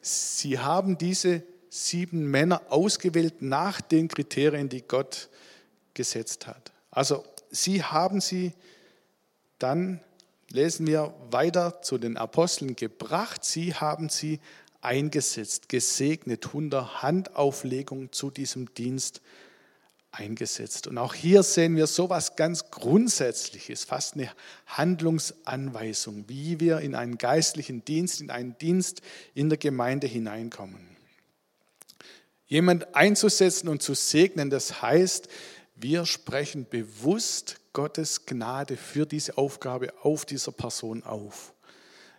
Sie 0.00 0.58
haben 0.58 0.98
diese 0.98 1.42
sieben 1.70 2.30
Männer 2.30 2.62
ausgewählt 2.70 3.42
nach 3.42 3.80
den 3.80 4.08
Kriterien, 4.08 4.68
die 4.68 4.82
Gott 4.82 5.28
gesetzt 5.94 6.46
hat. 6.46 6.72
Also 6.90 7.24
sie 7.50 7.82
haben 7.82 8.20
sie 8.20 8.52
dann, 9.58 10.00
lesen 10.50 10.86
wir 10.86 11.14
weiter, 11.30 11.82
zu 11.82 11.98
den 11.98 12.16
Aposteln 12.16 12.76
gebracht. 12.76 13.44
Sie 13.44 13.74
haben 13.74 14.08
sie 14.08 14.40
eingesetzt, 14.80 15.68
gesegnet, 15.68 16.54
unter 16.54 17.02
Handauflegung 17.02 18.12
zu 18.12 18.30
diesem 18.30 18.72
Dienst 18.74 19.20
eingesetzt. 20.10 20.86
Und 20.86 20.98
auch 20.98 21.14
hier 21.14 21.42
sehen 21.42 21.76
wir 21.76 21.86
so 21.86 22.06
etwas 22.06 22.36
ganz 22.36 22.70
Grundsätzliches, 22.70 23.84
fast 23.84 24.14
eine 24.14 24.30
Handlungsanweisung, 24.66 26.24
wie 26.28 26.60
wir 26.60 26.80
in 26.80 26.94
einen 26.94 27.18
geistlichen 27.18 27.84
Dienst, 27.84 28.20
in 28.20 28.30
einen 28.30 28.56
Dienst 28.58 29.02
in 29.34 29.48
der 29.48 29.58
Gemeinde 29.58 30.06
hineinkommen. 30.06 30.96
Jemand 32.46 32.94
einzusetzen 32.94 33.68
und 33.68 33.82
zu 33.82 33.94
segnen, 33.94 34.48
das 34.48 34.80
heißt, 34.80 35.28
wir 35.76 36.06
sprechen 36.06 36.66
bewusst 36.68 37.60
Gottes 37.78 38.26
Gnade 38.26 38.76
für 38.76 39.06
diese 39.06 39.38
Aufgabe 39.38 39.94
auf 40.02 40.24
dieser 40.24 40.50
Person 40.50 41.04
auf. 41.04 41.54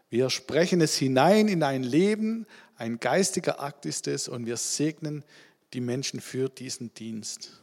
Wir 0.10 0.30
sprechen 0.30 0.80
es 0.80 0.95
hinein 0.95 1.50
in 1.50 1.63
ein 1.63 1.84
Leben, 1.84 2.48
ein 2.78 3.02
geistiger 3.02 3.60
Akt 3.60 3.86
ist 3.86 4.08
es 4.08 4.30
und 4.30 4.45
wir 4.45 4.56
segnen 4.56 5.22
die 5.74 5.82
Menschen 5.82 6.22
für 6.22 6.48
diesen 6.48 6.93
Dienst. 6.93 7.60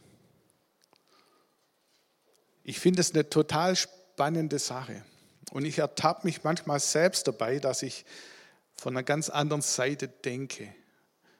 Ich 2.63 2.79
finde 2.79 3.01
es 3.01 3.15
eine 3.15 3.31
total 3.31 3.75
spannende 3.75 4.59
Sache 4.59 5.03
und 5.49 5.65
ich 5.65 5.79
ertappe 5.79 6.27
mich 6.27 6.43
manchmal 6.43 6.79
selbst 6.79 7.27
dabei, 7.27 7.57
dass 7.57 7.81
ich 7.81 8.05
von 8.75 8.95
einer 8.95 9.01
ganz 9.01 9.31
anderen 9.31 9.63
Seite 9.63 10.07
denke. 10.07 10.71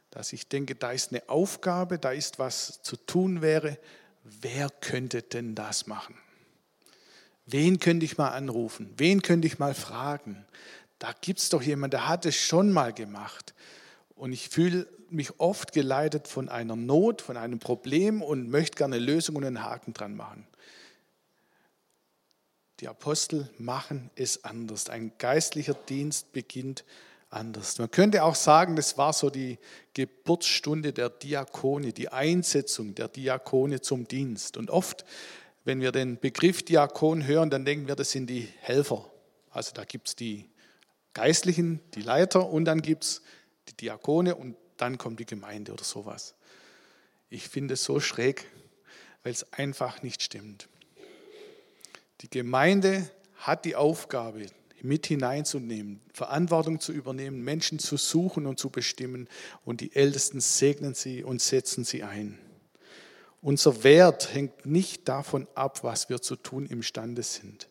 Dass 0.09 0.33
ich 0.33 0.49
denke, 0.49 0.73
da 0.73 0.91
ist 0.91 1.11
eine 1.11 1.29
Aufgabe, 1.29 1.99
da 1.99 2.13
ist 2.13 2.39
was 2.39 2.81
zu 2.81 2.95
tun 2.95 3.43
wäre, 3.43 3.77
wer 4.23 4.71
könnte 4.71 5.21
denn 5.21 5.53
das 5.53 5.85
machen? 5.85 6.17
Wen 7.47 7.79
könnte 7.79 8.05
ich 8.05 8.17
mal 8.17 8.29
anrufen? 8.29 8.93
Wen 8.97 9.21
könnte 9.21 9.47
ich 9.47 9.57
mal 9.57 9.73
fragen? 9.73 10.45
Da 10.99 11.13
gibt 11.21 11.39
es 11.39 11.49
doch 11.49 11.61
jemanden, 11.61 11.91
der 11.91 12.07
hat 12.07 12.25
es 12.25 12.35
schon 12.35 12.71
mal 12.71 12.93
gemacht. 12.93 13.53
Und 14.15 14.33
ich 14.33 14.49
fühle 14.49 14.87
mich 15.09 15.39
oft 15.39 15.71
geleitet 15.71 16.27
von 16.27 16.49
einer 16.49 16.75
Not, 16.75 17.21
von 17.21 17.37
einem 17.37 17.59
Problem 17.59 18.21
und 18.21 18.49
möchte 18.49 18.77
gerne 18.77 18.97
eine 18.97 19.05
Lösung 19.05 19.37
und 19.37 19.45
einen 19.45 19.63
Haken 19.63 19.93
dran 19.93 20.15
machen. 20.15 20.45
Die 22.81 22.89
Apostel 22.89 23.49
machen 23.57 24.11
es 24.15 24.43
anders. 24.43 24.89
Ein 24.89 25.13
geistlicher 25.17 25.73
Dienst 25.73 26.33
beginnt 26.33 26.83
anders. 27.29 27.79
Man 27.79 27.89
könnte 27.89 28.23
auch 28.23 28.35
sagen, 28.35 28.75
das 28.75 28.97
war 28.97 29.13
so 29.13 29.29
die 29.29 29.57
Geburtsstunde 29.93 30.93
der 30.93 31.09
Diakone, 31.09 31.93
die 31.93 32.09
Einsetzung 32.09 32.93
der 32.93 33.07
Diakone 33.07 33.81
zum 33.81 34.07
Dienst. 34.07 34.57
Und 34.57 34.69
oft, 34.69 35.05
wenn 35.67 35.81
wir 35.81 35.91
den 35.91 36.17
Begriff 36.17 36.63
Diakon 36.63 37.27
hören, 37.27 37.49
dann 37.49 37.65
denken 37.65 37.89
wir, 37.89 37.97
das 37.97 38.11
sind 38.11 38.29
die 38.29 38.47
Helfer. 38.61 39.11
Also 39.49 39.73
da 39.73 39.83
gibt 39.83 40.07
es 40.07 40.15
die 40.15 40.49
Geistlichen, 41.13 41.81
die 41.93 42.01
Leiter 42.01 42.49
und 42.49 42.63
dann 42.63 42.81
gibt 42.81 43.03
es 43.03 43.21
die 43.67 43.75
Diakone 43.75 44.33
und 44.35 44.55
dann 44.77 44.97
kommt 44.97 45.19
die 45.19 45.25
Gemeinde 45.25 45.73
oder 45.73 45.83
sowas. 45.83 46.35
Ich 47.29 47.49
finde 47.49 47.73
es 47.73 47.83
so 47.83 47.99
schräg, 47.99 48.45
weil 49.23 49.33
es 49.33 49.51
einfach 49.51 50.03
nicht 50.03 50.23
stimmt. 50.23 50.69
Die 52.21 52.29
Gemeinde 52.29 53.11
hat 53.35 53.65
die 53.65 53.75
Aufgabe, 53.75 54.45
mit 54.81 55.07
hineinzunehmen, 55.07 55.99
Verantwortung 56.13 56.79
zu 56.79 56.93
übernehmen, 56.93 57.43
Menschen 57.43 57.79
zu 57.79 57.97
suchen 57.97 58.45
und 58.45 58.57
zu 58.57 58.69
bestimmen. 58.69 59.27
Und 59.65 59.81
die 59.81 59.93
Ältesten 59.93 60.39
segnen 60.39 60.93
sie 60.93 61.25
und 61.25 61.41
setzen 61.41 61.83
sie 61.83 62.03
ein. 62.03 62.39
Unser 63.41 63.83
Wert 63.83 64.33
hängt 64.33 64.65
nicht 64.65 65.07
davon 65.07 65.47
ab, 65.55 65.83
was 65.83 66.09
wir 66.09 66.21
zu 66.21 66.35
tun 66.35 66.65
imstande 66.65 67.23
sind. 67.23 67.69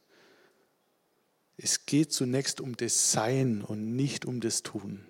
Es 1.57 1.87
geht 1.87 2.13
zunächst 2.13 2.61
um 2.61 2.77
das 2.77 3.13
Sein 3.13 3.63
und 3.63 3.97
nicht 3.97 4.25
um 4.25 4.41
das 4.41 4.63
Tun. 4.63 5.07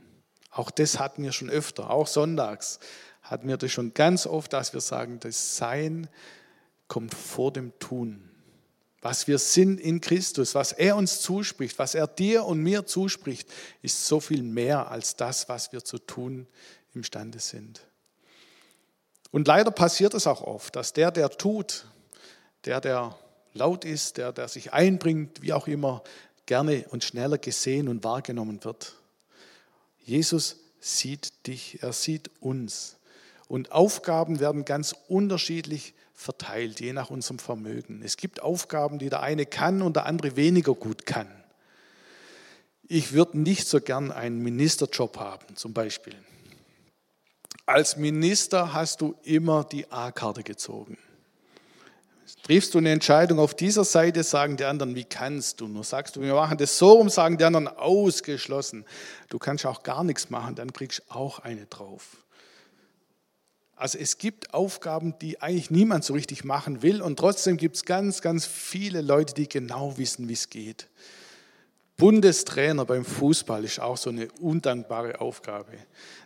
Auch 0.51 0.71
das 0.71 0.99
hatten 0.99 1.23
wir 1.23 1.33
schon 1.33 1.51
öfter, 1.51 1.91
auch 1.91 2.07
sonntags 2.07 2.79
hatten 3.21 3.49
wir 3.49 3.57
das 3.57 3.73
schon 3.73 3.93
ganz 3.93 4.27
oft, 4.27 4.53
dass 4.53 4.73
wir 4.73 4.81
sagen, 4.81 5.19
das 5.21 5.57
Sein 5.57 6.09
kommt 6.87 7.13
vor 7.15 7.53
dem 7.53 7.77
Tun 7.81 8.31
was 9.07 9.29
wir 9.29 9.39
sind 9.39 9.81
in 9.81 10.01
Christus, 10.01 10.57
was 10.57 10.73
er 10.73 10.97
uns 10.97 11.21
zuspricht, 11.21 11.79
was 11.79 11.95
er 11.95 12.09
dir 12.09 12.45
und 12.45 12.59
mir 12.59 12.87
zuspricht, 12.87 13.49
ist 13.81 14.05
so 14.05 14.19
viel 14.19 14.43
mehr 14.43 14.91
als 14.91 15.15
das, 15.15 15.49
was 15.49 15.71
wir 15.71 15.85
zu 15.85 15.99
tun 15.99 16.49
imstande 16.93 17.39
sind. 17.39 17.87
Und 19.31 19.47
leider 19.49 19.71
passiert 19.71 20.15
es 20.15 20.27
auch 20.27 20.43
oft, 20.43 20.77
dass 20.77 20.93
der, 20.93 21.11
der 21.11 21.31
tut, 21.31 21.87
der, 22.65 22.81
der 22.81 23.17
laut 23.53 23.85
ist, 23.85 24.17
der, 24.19 24.33
der 24.33 24.49
sich 24.49 24.73
einbringt, 24.73 25.43
wie 25.43 25.53
auch 25.53 25.67
immer, 25.67 26.03
gerne 26.47 26.85
und 26.91 27.05
schneller 27.05 27.39
gesehen 27.39 27.89
und 27.89 28.05
wahrgenommen 28.05 28.63
wird. 28.65 28.95
Jesus 30.05 30.57
sieht 30.81 31.47
dich, 31.47 31.83
er 31.83 31.93
sieht 31.93 32.31
uns. 32.41 32.97
Und 33.49 33.73
Aufgaben 33.73 34.41
werden 34.41 34.65
ganz 34.65 34.95
unterschiedlich 35.09 35.95
verteilt, 36.15 36.81
je 36.81 36.93
nach 36.93 37.11
unserem 37.11 37.39
Vermögen. 37.39 38.03
Es 38.03 38.17
gibt 38.17 38.43
Aufgaben, 38.43 38.99
die 38.99 39.11
der 39.11 39.21
eine 39.21 39.47
kann 39.47 39.83
und 39.83 39.97
der 39.97 40.07
andere 40.07 40.37
weniger 40.37 40.75
gut 40.75 41.07
kann. 41.07 41.29
Ich 42.89 43.13
würde 43.13 43.39
nicht 43.39 43.67
so 43.67 43.81
gern 43.81 44.13
einen 44.13 44.43
Ministerjob 44.43 45.19
haben, 45.19 45.57
zum 45.57 45.73
Beispiel. 45.73 46.15
Als 47.67 47.97
Minister 47.97 48.73
hast 48.73 49.01
du 49.01 49.17
immer 49.25 49.65
die 49.65 49.91
A-Karte 49.91 50.45
gezogen. 50.45 50.97
Triffst 52.45 52.75
du 52.75 52.79
eine 52.79 52.93
Entscheidung 52.93 53.41
auf 53.41 53.55
dieser 53.55 53.85
Seite, 53.85 54.23
sagen 54.23 54.57
die 54.57 54.65
anderen, 54.65 54.95
wie 54.95 55.03
kannst 55.03 55.61
du? 55.61 55.67
Nur 55.67 55.83
sagst 55.83 56.15
du, 56.15 56.21
wir 56.21 56.35
machen 56.35 56.59
das 56.59 56.79
so 56.79 56.93
rum, 56.93 57.09
sagen 57.09 57.39
die 57.39 57.45
anderen, 57.45 57.67
ausgeschlossen. 57.67 58.85
Du 59.29 59.41
kannst 59.41 59.67
auch 59.67 59.83
gar 59.83 60.05
nichts 60.05 60.31
machen, 60.31 60.55
dann 60.55 60.73
kriegst 60.73 61.01
du 61.01 61.15
auch 61.15 61.41
eine 61.41 61.67
drauf. 61.67 62.19
Also 63.75 63.99
es 63.99 64.19
gibt 64.19 64.55
Aufgaben, 64.55 65.19
die 65.19 65.43
eigentlich 65.43 65.73
niemand 65.73 66.05
so 66.05 66.15
richtig 66.15 66.45
machen 66.45 66.83
will 66.83 67.03
und 67.03 67.19
trotzdem 67.19 67.57
gibt 67.57 67.77
es 67.77 67.85
ganz, 67.85 68.23
ganz 68.23 68.47
viele 68.47 69.03
Leute, 69.03 69.35
die 69.35 69.49
genau 69.49 69.99
wissen, 69.99 70.29
wie 70.29 70.35
es 70.35 70.51
geht. 70.51 70.87
Bundestrainer 71.97 72.85
beim 72.85 73.05
Fußball 73.07 73.65
ist 73.65 73.81
auch 73.81 73.97
so 73.97 74.11
eine 74.11 74.29
undankbare 74.41 75.21
Aufgabe. 75.21 75.73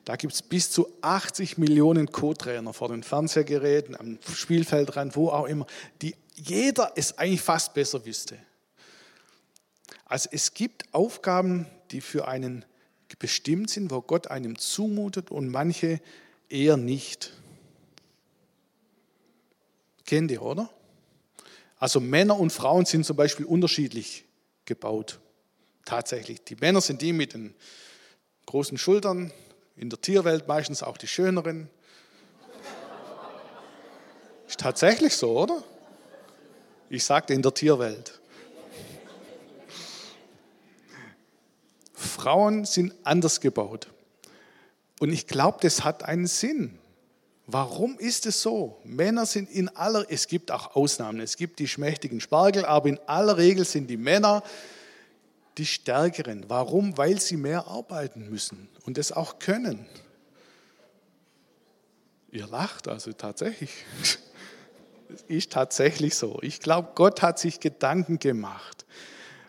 Da 0.04 0.16
gibt 0.16 0.32
es 0.32 0.42
bis 0.42 0.70
zu 0.70 0.88
80 1.00 1.58
Millionen 1.58 2.10
Co-Trainer 2.10 2.72
vor 2.72 2.88
den 2.88 3.04
Fernsehgeräten, 3.04 3.94
am 3.94 4.18
Spielfeldrand, 4.34 5.14
wo 5.14 5.28
auch 5.28 5.46
immer, 5.46 5.66
die 6.02 6.16
jeder 6.34 6.92
es 6.96 7.16
eigentlich 7.18 7.40
fast 7.40 7.72
besser 7.74 8.04
wüsste. 8.04 8.36
Also 10.06 10.28
es 10.32 10.54
gibt 10.54 10.92
Aufgaben, 10.92 11.66
die 11.92 12.00
für 12.00 12.26
einen 12.26 12.64
bestimmt 13.20 13.70
sind, 13.70 13.90
wo 13.90 14.00
Gott 14.00 14.28
einem 14.28 14.58
zumutet 14.58 15.30
und 15.30 15.48
manche 15.48 16.00
eher 16.48 16.76
nicht. 16.76 17.32
Kennt 20.04 20.30
ihr, 20.32 20.42
oder? 20.42 20.68
Also 21.76 22.00
Männer 22.00 22.38
und 22.38 22.52
Frauen 22.52 22.86
sind 22.86 23.06
zum 23.06 23.16
Beispiel 23.16 23.46
unterschiedlich 23.46 24.24
gebaut. 24.64 25.20
Tatsächlich. 25.84 26.44
Die 26.44 26.56
Männer 26.56 26.80
sind 26.80 27.02
die 27.02 27.12
mit 27.12 27.34
den 27.34 27.54
großen 28.46 28.78
Schultern, 28.78 29.32
in 29.76 29.90
der 29.90 30.00
Tierwelt 30.00 30.46
meistens 30.46 30.82
auch 30.82 30.96
die 30.96 31.06
schöneren. 31.06 31.70
Ist 34.46 34.60
tatsächlich 34.60 35.14
so, 35.14 35.38
oder? 35.38 35.62
Ich 36.88 37.04
sagte 37.04 37.32
in 37.34 37.42
der 37.42 37.54
Tierwelt. 37.54 38.20
Frauen 41.94 42.64
sind 42.64 42.94
anders 43.04 43.40
gebaut. 43.40 43.88
Und 44.98 45.12
ich 45.12 45.26
glaube, 45.26 45.58
das 45.62 45.84
hat 45.84 46.02
einen 46.02 46.26
Sinn. 46.26 46.78
Warum 47.46 47.98
ist 47.98 48.26
es 48.26 48.42
so? 48.42 48.78
Männer 48.84 49.24
sind 49.26 49.50
in 49.50 49.68
aller, 49.70 50.04
es 50.08 50.28
gibt 50.28 50.50
auch 50.50 50.76
Ausnahmen, 50.76 51.20
es 51.20 51.36
gibt 51.36 51.58
die 51.58 51.66
schmächtigen 51.66 52.20
Spargel, 52.20 52.64
aber 52.64 52.88
in 52.88 52.98
aller 53.06 53.38
Regel 53.38 53.64
sind 53.64 53.88
die 53.88 53.96
Männer 53.96 54.42
die 55.60 55.66
Stärkeren. 55.66 56.46
Warum? 56.48 56.96
Weil 56.96 57.20
sie 57.20 57.36
mehr 57.36 57.68
arbeiten 57.68 58.30
müssen 58.30 58.68
und 58.86 58.96
es 58.96 59.12
auch 59.12 59.38
können. 59.38 59.86
Ihr 62.32 62.46
lacht 62.46 62.88
also 62.88 63.12
tatsächlich. 63.12 63.70
Es 65.12 65.22
ist 65.28 65.52
tatsächlich 65.52 66.14
so. 66.14 66.38
Ich 66.40 66.60
glaube, 66.60 66.90
Gott 66.94 67.20
hat 67.20 67.38
sich 67.38 67.60
Gedanken 67.60 68.18
gemacht. 68.18 68.86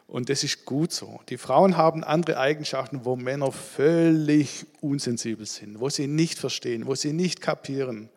Und 0.08 0.28
das 0.30 0.44
ist 0.44 0.66
gut 0.66 0.92
so. 0.92 1.22
Die 1.30 1.38
Frauen 1.38 1.78
haben 1.78 2.04
andere 2.04 2.38
Eigenschaften, 2.38 3.06
wo 3.06 3.16
Männer 3.16 3.52
völlig 3.54 4.66
unsensibel 4.82 5.46
sind, 5.46 5.80
wo 5.80 5.90
sie 5.90 6.08
nicht 6.08 6.38
verstehen, 6.38 6.88
wo 6.88 6.96
sie 6.96 7.14
nicht 7.14 7.40
kapieren. 7.40 8.10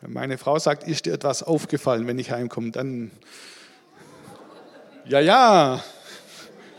Wenn 0.00 0.12
meine 0.14 0.38
Frau 0.38 0.58
sagt, 0.58 0.88
ist 0.88 1.06
dir 1.06 1.12
etwas 1.12 1.44
aufgefallen, 1.44 2.08
wenn 2.08 2.18
ich 2.18 2.32
heimkomme, 2.32 2.72
dann 2.72 3.12
ja, 5.04 5.20
ja, 5.20 5.84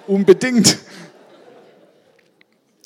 unbedingt. 0.08 0.78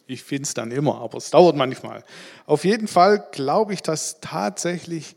Ich 0.08 0.24
finde 0.24 0.44
es 0.44 0.54
dann 0.54 0.72
immer, 0.72 1.02
aber 1.02 1.18
es 1.18 1.32
dauert 1.32 1.56
manchmal. 1.56 2.04
Auf 2.46 2.64
jeden 2.64 2.88
Fall 2.88 3.28
glaube 3.32 3.74
ich, 3.74 3.82
dass 3.82 4.22
tatsächlich 4.22 5.16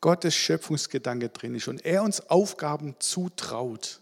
Gottes 0.00 0.34
Schöpfungsgedanke 0.34 1.28
drin 1.28 1.54
ist 1.54 1.68
und 1.68 1.84
er 1.84 2.02
uns 2.02 2.28
Aufgaben 2.28 2.96
zutraut. 2.98 4.00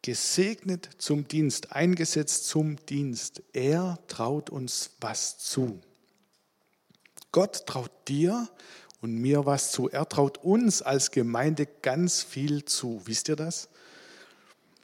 Gesegnet 0.00 0.88
zum 0.98 1.26
Dienst, 1.26 1.72
eingesetzt 1.72 2.46
zum 2.46 2.76
Dienst. 2.86 3.42
Er 3.52 3.98
traut 4.06 4.50
uns 4.50 4.90
was 5.00 5.38
zu. 5.38 5.80
Gott 7.32 7.66
traut 7.66 7.90
dir 8.06 8.48
und 9.00 9.14
mir 9.14 9.44
was 9.44 9.72
zu. 9.72 9.88
Er 9.88 10.08
traut 10.08 10.38
uns 10.38 10.82
als 10.82 11.10
Gemeinde 11.10 11.66
ganz 11.66 12.22
viel 12.22 12.64
zu. 12.64 13.02
Wisst 13.04 13.28
ihr 13.28 13.36
das? 13.36 13.68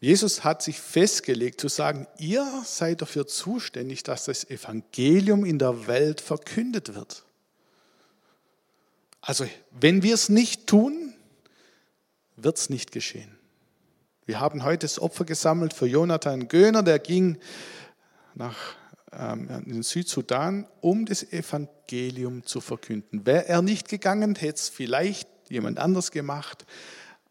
Jesus 0.01 0.45
hat 0.45 0.63
sich 0.63 0.81
festgelegt 0.81 1.61
zu 1.61 1.69
sagen, 1.69 2.07
ihr 2.19 2.47
seid 2.65 3.03
dafür 3.03 3.27
zuständig, 3.27 4.05
dass 4.05 4.27
das 4.27 4.49
Evangelium 4.49 5.45
in 5.45 5.59
der 5.59 5.89
Welt 5.89 6.21
verkündet 6.21 6.95
wird. 6.95 7.25
Also 9.21 9.47
wenn 9.73 10.03
wir 10.03 10.15
es 10.15 10.29
nicht 10.29 10.67
tun, 10.69 11.13
wird 12.37 12.59
es 12.59 12.71
nicht 12.71 12.93
geschehen. 12.93 13.37
Wir 14.25 14.41
haben 14.41 14.63
heute 14.63 14.85
das 14.85 15.01
Opfer 15.01 15.25
gesammelt 15.25 15.73
für 15.73 15.87
Jonathan 15.87 16.49
Göhner, 16.49 16.83
der 16.83 16.99
ging 16.99 17.39
nach 18.35 18.77
ähm, 19.13 19.49
in 19.65 19.73
den 19.73 19.83
Südsudan, 19.83 20.67
um 20.81 21.07
das 21.07 21.25
Evangelium 21.33 22.45
zu 22.45 22.61
verkünden. 22.61 23.27
Wäre 23.27 23.49
er 23.49 23.63
nicht 23.63 23.89
gegangen, 23.89 24.37
hätte 24.37 24.55
es 24.55 24.69
vielleicht 24.69 25.29
jemand 25.49 25.79
anders 25.79 26.11
gemacht, 26.11 26.67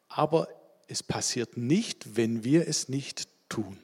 aber 0.08 0.48
es 0.88 1.04
passiert 1.04 1.58
nicht, 1.58 2.16
wenn 2.16 2.44
wir 2.44 2.68
es 2.68 2.90
nicht 2.90 3.28
tun. 3.50 3.78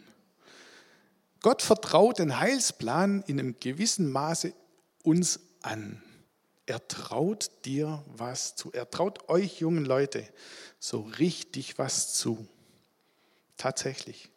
Gott 1.41 1.61
vertraut 1.61 2.19
den 2.19 2.39
Heilsplan 2.39 3.23
in 3.27 3.39
einem 3.39 3.59
gewissen 3.59 4.09
Maße 4.11 4.53
uns 5.03 5.41
an. 5.61 6.01
Er 6.65 6.87
traut 6.87 7.51
dir 7.65 8.03
was 8.07 8.55
zu. 8.55 8.71
Er 8.71 8.89
traut 8.89 9.27
euch 9.27 9.59
jungen 9.59 9.83
Leute 9.83 10.25
so 10.79 11.01
richtig 11.19 11.77
was 11.77 12.13
zu. 12.13 12.47
Tatsächlich. 13.57 14.29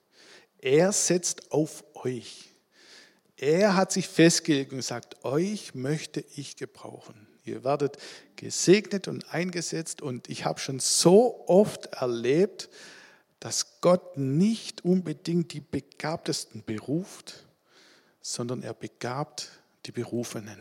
Er 0.58 0.90
setzt 0.90 1.52
auf 1.52 1.84
euch. 1.94 2.50
Er 3.36 3.76
hat 3.76 3.92
sich 3.92 4.08
festgelegt 4.08 4.72
und 4.72 4.82
sagt, 4.82 5.24
euch 5.24 5.74
möchte 5.74 6.24
ich 6.34 6.56
gebrauchen. 6.56 7.28
Ihr 7.46 7.64
werdet 7.64 7.98
gesegnet 8.36 9.08
und 9.08 9.32
eingesetzt. 9.32 10.02
Und 10.02 10.28
ich 10.28 10.44
habe 10.44 10.60
schon 10.60 10.80
so 10.80 11.44
oft 11.46 11.86
erlebt, 11.86 12.68
dass 13.40 13.80
Gott 13.80 14.16
nicht 14.16 14.84
unbedingt 14.84 15.52
die 15.52 15.60
Begabtesten 15.60 16.64
beruft, 16.64 17.46
sondern 18.20 18.62
er 18.62 18.74
begabt 18.74 19.50
die 19.86 19.92
Berufenen. 19.92 20.58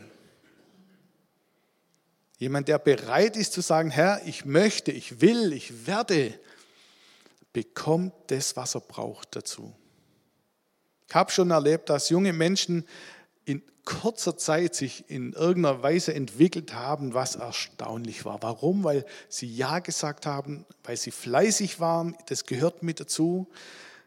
Jemand, 2.38 2.68
der 2.68 2.78
bereit 2.78 3.36
ist 3.36 3.54
zu 3.54 3.62
sagen, 3.62 3.90
Herr, 3.90 4.20
ich 4.26 4.44
möchte, 4.44 4.92
ich 4.92 5.20
will, 5.20 5.52
ich 5.52 5.86
werde, 5.86 6.38
bekommt 7.52 8.12
das, 8.26 8.56
was 8.56 8.74
er 8.74 8.82
braucht 8.82 9.34
dazu. 9.34 9.74
Ich 11.08 11.14
habe 11.14 11.32
schon 11.32 11.50
erlebt, 11.50 11.88
dass 11.88 12.10
junge 12.10 12.32
Menschen 12.34 12.86
in 13.46 13.62
kurzer 13.86 14.36
Zeit 14.36 14.74
sich 14.74 15.08
in 15.08 15.32
irgendeiner 15.32 15.82
Weise 15.82 16.12
entwickelt 16.12 16.74
haben, 16.74 17.14
was 17.14 17.36
erstaunlich 17.36 18.26
war. 18.26 18.42
Warum? 18.42 18.84
Weil 18.84 19.06
sie 19.30 19.46
Ja 19.46 19.78
gesagt 19.78 20.26
haben, 20.26 20.66
weil 20.84 20.98
sie 20.98 21.12
fleißig 21.12 21.80
waren, 21.80 22.14
das 22.26 22.44
gehört 22.44 22.82
mit 22.82 23.00
dazu. 23.00 23.48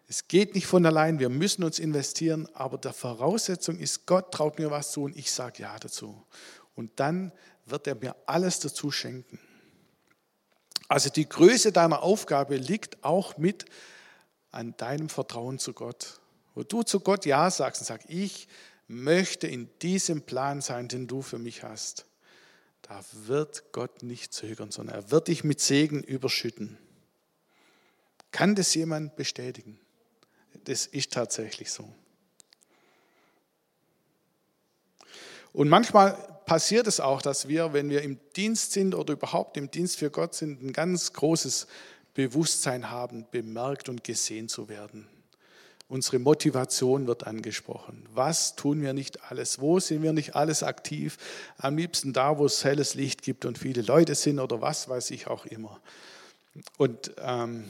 Es 0.08 0.28
geht 0.28 0.54
nicht 0.54 0.68
von 0.68 0.86
allein, 0.86 1.20
wir 1.20 1.30
müssen 1.30 1.64
uns 1.64 1.80
investieren, 1.80 2.48
aber 2.54 2.78
der 2.78 2.94
Voraussetzung 2.94 3.80
ist, 3.80 4.06
Gott 4.06 4.32
traut 4.32 4.60
mir 4.60 4.70
was 4.70 4.92
zu 4.92 5.04
und 5.04 5.18
ich 5.18 5.32
sage 5.32 5.64
Ja 5.64 5.80
dazu. 5.80 6.24
Und 6.76 6.92
dann 7.00 7.32
wird 7.66 7.88
er 7.88 7.96
mir 7.96 8.16
alles 8.26 8.60
dazu 8.60 8.92
schenken. 8.92 9.40
Also 10.88 11.10
die 11.10 11.30
Größe 11.30 11.72
deiner 11.72 12.04
Aufgabe 12.04 12.58
liegt 12.58 13.04
auch 13.04 13.38
mit 13.38 13.66
an 14.52 14.76
deinem 14.78 15.10
Vertrauen 15.10 15.60
zu 15.60 15.74
Gott. 15.74 16.20
Wo 16.56 16.64
du 16.64 16.84
zu 16.84 17.00
Gott 17.00 17.26
Ja 17.26 17.50
sagst 17.52 17.82
und 17.82 17.86
sagst, 17.86 18.10
ich 18.10 18.48
möchte 18.90 19.48
in 19.48 19.70
diesem 19.82 20.24
Plan 20.24 20.62
sein, 20.62 20.88
den 20.88 21.08
du 21.08 21.22
für 21.22 21.38
mich 21.38 21.64
hast, 21.64 22.06
da 22.82 23.00
wird 23.14 23.72
Gott 23.72 24.02
nicht 24.02 24.34
zögern, 24.34 24.72
sondern 24.72 24.96
er 24.96 25.12
wird 25.12 25.28
dich 25.28 25.44
mit 25.44 25.62
Segen 25.62 26.04
überschütten. 26.04 26.78
Kann 28.32 28.56
das 28.56 28.74
jemand 28.74 29.16
bestätigen? 29.16 29.80
Das 30.66 30.88
ist 30.88 31.14
tatsächlich 31.14 31.72
so. 31.72 31.94
Und 35.54 35.70
manchmal 35.70 36.14
passiert 36.46 36.88
es 36.88 37.00
auch, 37.00 37.22
dass 37.22 37.48
wir, 37.48 37.74
wenn 37.74 37.90
wir 37.90 38.02
im 38.02 38.20
Dienst 38.36 38.72
sind 38.72 38.96
oder 38.96 39.14
überhaupt 39.14 39.56
im 39.58 39.70
Dienst 39.70 39.98
für 39.98 40.10
Gott 40.10 40.34
sind, 40.34 40.64
ein 40.64 40.74
ganz 40.74 41.14
großes 41.14 41.68
Bewusstsein 42.16 42.90
haben, 42.90 43.28
bemerkt 43.30 43.88
und 43.88 44.04
gesehen 44.04 44.50
zu 44.50 44.68
werden. 44.68 45.08
Unsere 45.90 46.20
Motivation 46.20 47.08
wird 47.08 47.26
angesprochen. 47.26 48.08
Was 48.14 48.56
tun 48.56 48.82
wir 48.82 48.94
nicht 48.94 49.24
alles? 49.24 49.60
Wo 49.60 49.80
sind 49.80 50.04
wir 50.04 50.14
nicht 50.14 50.36
alles 50.36 50.62
aktiv? 50.62 51.18
Am 51.58 51.78
liebsten 51.78 52.14
da, 52.14 52.38
wo 52.38 52.46
es 52.46 52.64
helles 52.64 52.94
Licht 52.94 53.24
gibt 53.24 53.44
und 53.44 53.58
viele 53.58 53.82
Leute 53.82 54.14
sind 54.14 54.40
oder 54.40 54.62
was 54.62 54.88
weiß 54.88 55.10
ich 55.10 55.26
auch 55.26 55.48
immer. 55.48 55.82
Und 56.78 57.12
ähm, 57.18 57.66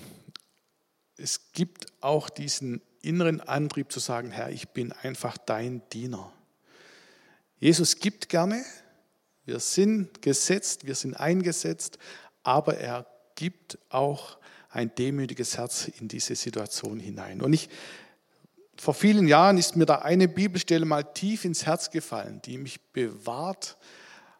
es 1.16 1.54
gibt 1.54 1.86
auch 2.02 2.30
diesen 2.30 2.82
inneren 3.02 3.40
Antrieb 3.40 3.90
zu 3.90 4.02
sagen, 4.02 4.32
Herr, 4.32 4.50
ich 4.50 4.68
bin 4.68 4.92
einfach 4.92 5.38
dein 5.38 5.82
Diener. 5.94 6.30
Jesus 7.58 8.00
gibt 8.02 8.28
gerne, 8.28 8.66
wir 9.46 9.62
sind 9.62 10.22
gesetzt, 10.22 10.86
wir 10.86 10.96
sind 10.96 11.16
eingesetzt, 11.16 11.98
aber 12.44 12.78
er 12.78 13.06
gibt 13.36 13.78
auch 13.88 14.38
ein 14.70 14.94
demütiges 14.94 15.58
Herz 15.58 15.88
in 15.88 16.10
diese 16.10 16.36
Situation 16.36 17.00
hinein. 17.00 17.42
Und 17.42 17.54
ich 17.54 17.70
vor 18.80 18.94
vielen 18.94 19.28
Jahren 19.28 19.58
ist 19.58 19.76
mir 19.76 19.86
da 19.86 19.96
eine 20.00 20.28
Bibelstelle 20.28 20.86
mal 20.86 21.04
tief 21.04 21.44
ins 21.44 21.66
Herz 21.66 21.92
gefallen, 21.92 22.42
die 22.46 22.58
mich 22.58 22.80
bewahrt, 22.94 23.78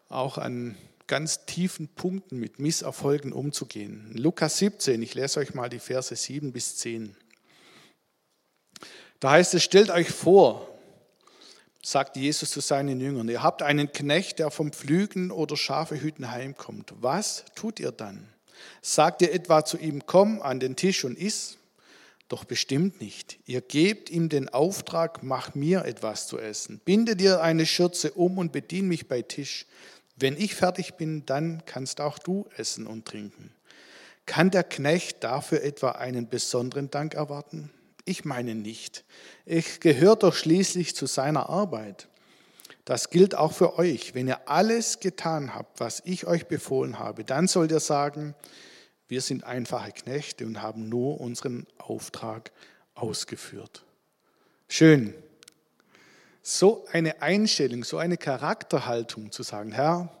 auch 0.08 0.38
an 0.38 0.76
ganz 1.06 1.44
tiefen 1.44 1.88
Punkten 1.88 2.38
mit 2.38 2.58
Misserfolgen 2.58 3.32
umzugehen. 3.32 4.10
Lukas 4.14 4.58
17, 4.58 5.02
ich 5.02 5.14
lese 5.14 5.40
euch 5.40 5.54
mal 5.54 5.68
die 5.68 5.78
Verse 5.78 6.14
7 6.14 6.52
bis 6.52 6.76
10. 6.76 7.16
Da 9.18 9.32
heißt 9.32 9.52
es, 9.54 9.62
stellt 9.62 9.90
euch 9.90 10.08
vor, 10.08 10.68
sagt 11.82 12.16
Jesus 12.16 12.50
zu 12.50 12.60
seinen 12.60 13.00
Jüngern, 13.00 13.28
ihr 13.28 13.42
habt 13.42 13.62
einen 13.62 13.92
Knecht, 13.92 14.38
der 14.38 14.50
vom 14.50 14.72
Pflügen 14.72 15.30
oder 15.30 15.56
Schafe 15.56 16.00
hüten 16.00 16.30
heimkommt. 16.30 16.94
Was 17.00 17.44
tut 17.54 17.78
ihr 17.78 17.92
dann? 17.92 18.26
Sagt 18.80 19.20
ihr 19.20 19.34
etwa 19.34 19.64
zu 19.64 19.76
ihm, 19.76 20.06
komm 20.06 20.40
an 20.40 20.60
den 20.60 20.76
Tisch 20.76 21.04
und 21.04 21.18
iss? 21.18 21.58
Doch 22.30 22.44
bestimmt 22.44 23.00
nicht. 23.00 23.40
Ihr 23.46 23.60
gebt 23.60 24.08
ihm 24.08 24.28
den 24.28 24.48
Auftrag, 24.48 25.24
mach 25.24 25.56
mir 25.56 25.84
etwas 25.84 26.28
zu 26.28 26.38
essen. 26.38 26.80
Binde 26.84 27.16
dir 27.16 27.42
eine 27.42 27.66
Schürze 27.66 28.12
um 28.12 28.38
und 28.38 28.52
bedien 28.52 28.86
mich 28.86 29.08
bei 29.08 29.20
Tisch. 29.22 29.66
Wenn 30.14 30.36
ich 30.36 30.54
fertig 30.54 30.94
bin, 30.94 31.26
dann 31.26 31.64
kannst 31.66 32.00
auch 32.00 32.20
du 32.20 32.46
essen 32.56 32.86
und 32.86 33.04
trinken. 33.04 33.50
Kann 34.26 34.52
der 34.52 34.62
Knecht 34.62 35.24
dafür 35.24 35.64
etwa 35.64 35.90
einen 35.90 36.28
besonderen 36.28 36.88
Dank 36.88 37.14
erwarten? 37.14 37.70
Ich 38.04 38.24
meine 38.24 38.54
nicht. 38.54 39.04
Ich 39.44 39.80
gehöre 39.80 40.14
doch 40.14 40.36
schließlich 40.36 40.94
zu 40.94 41.06
seiner 41.06 41.50
Arbeit. 41.50 42.06
Das 42.84 43.10
gilt 43.10 43.34
auch 43.34 43.52
für 43.52 43.76
euch. 43.76 44.14
Wenn 44.14 44.28
ihr 44.28 44.48
alles 44.48 45.00
getan 45.00 45.56
habt, 45.56 45.80
was 45.80 46.00
ich 46.04 46.28
euch 46.28 46.46
befohlen 46.46 47.00
habe, 47.00 47.24
dann 47.24 47.48
sollt 47.48 47.72
ihr 47.72 47.80
sagen, 47.80 48.36
wir 49.10 49.20
sind 49.20 49.42
einfache 49.42 49.90
Knechte 49.90 50.46
und 50.46 50.62
haben 50.62 50.88
nur 50.88 51.20
unseren 51.20 51.66
Auftrag 51.78 52.52
ausgeführt. 52.94 53.84
Schön. 54.68 55.14
So 56.42 56.86
eine 56.92 57.20
Einstellung, 57.20 57.82
so 57.82 57.98
eine 57.98 58.16
Charakterhaltung 58.16 59.32
zu 59.32 59.42
sagen, 59.42 59.72
Herr, 59.72 60.16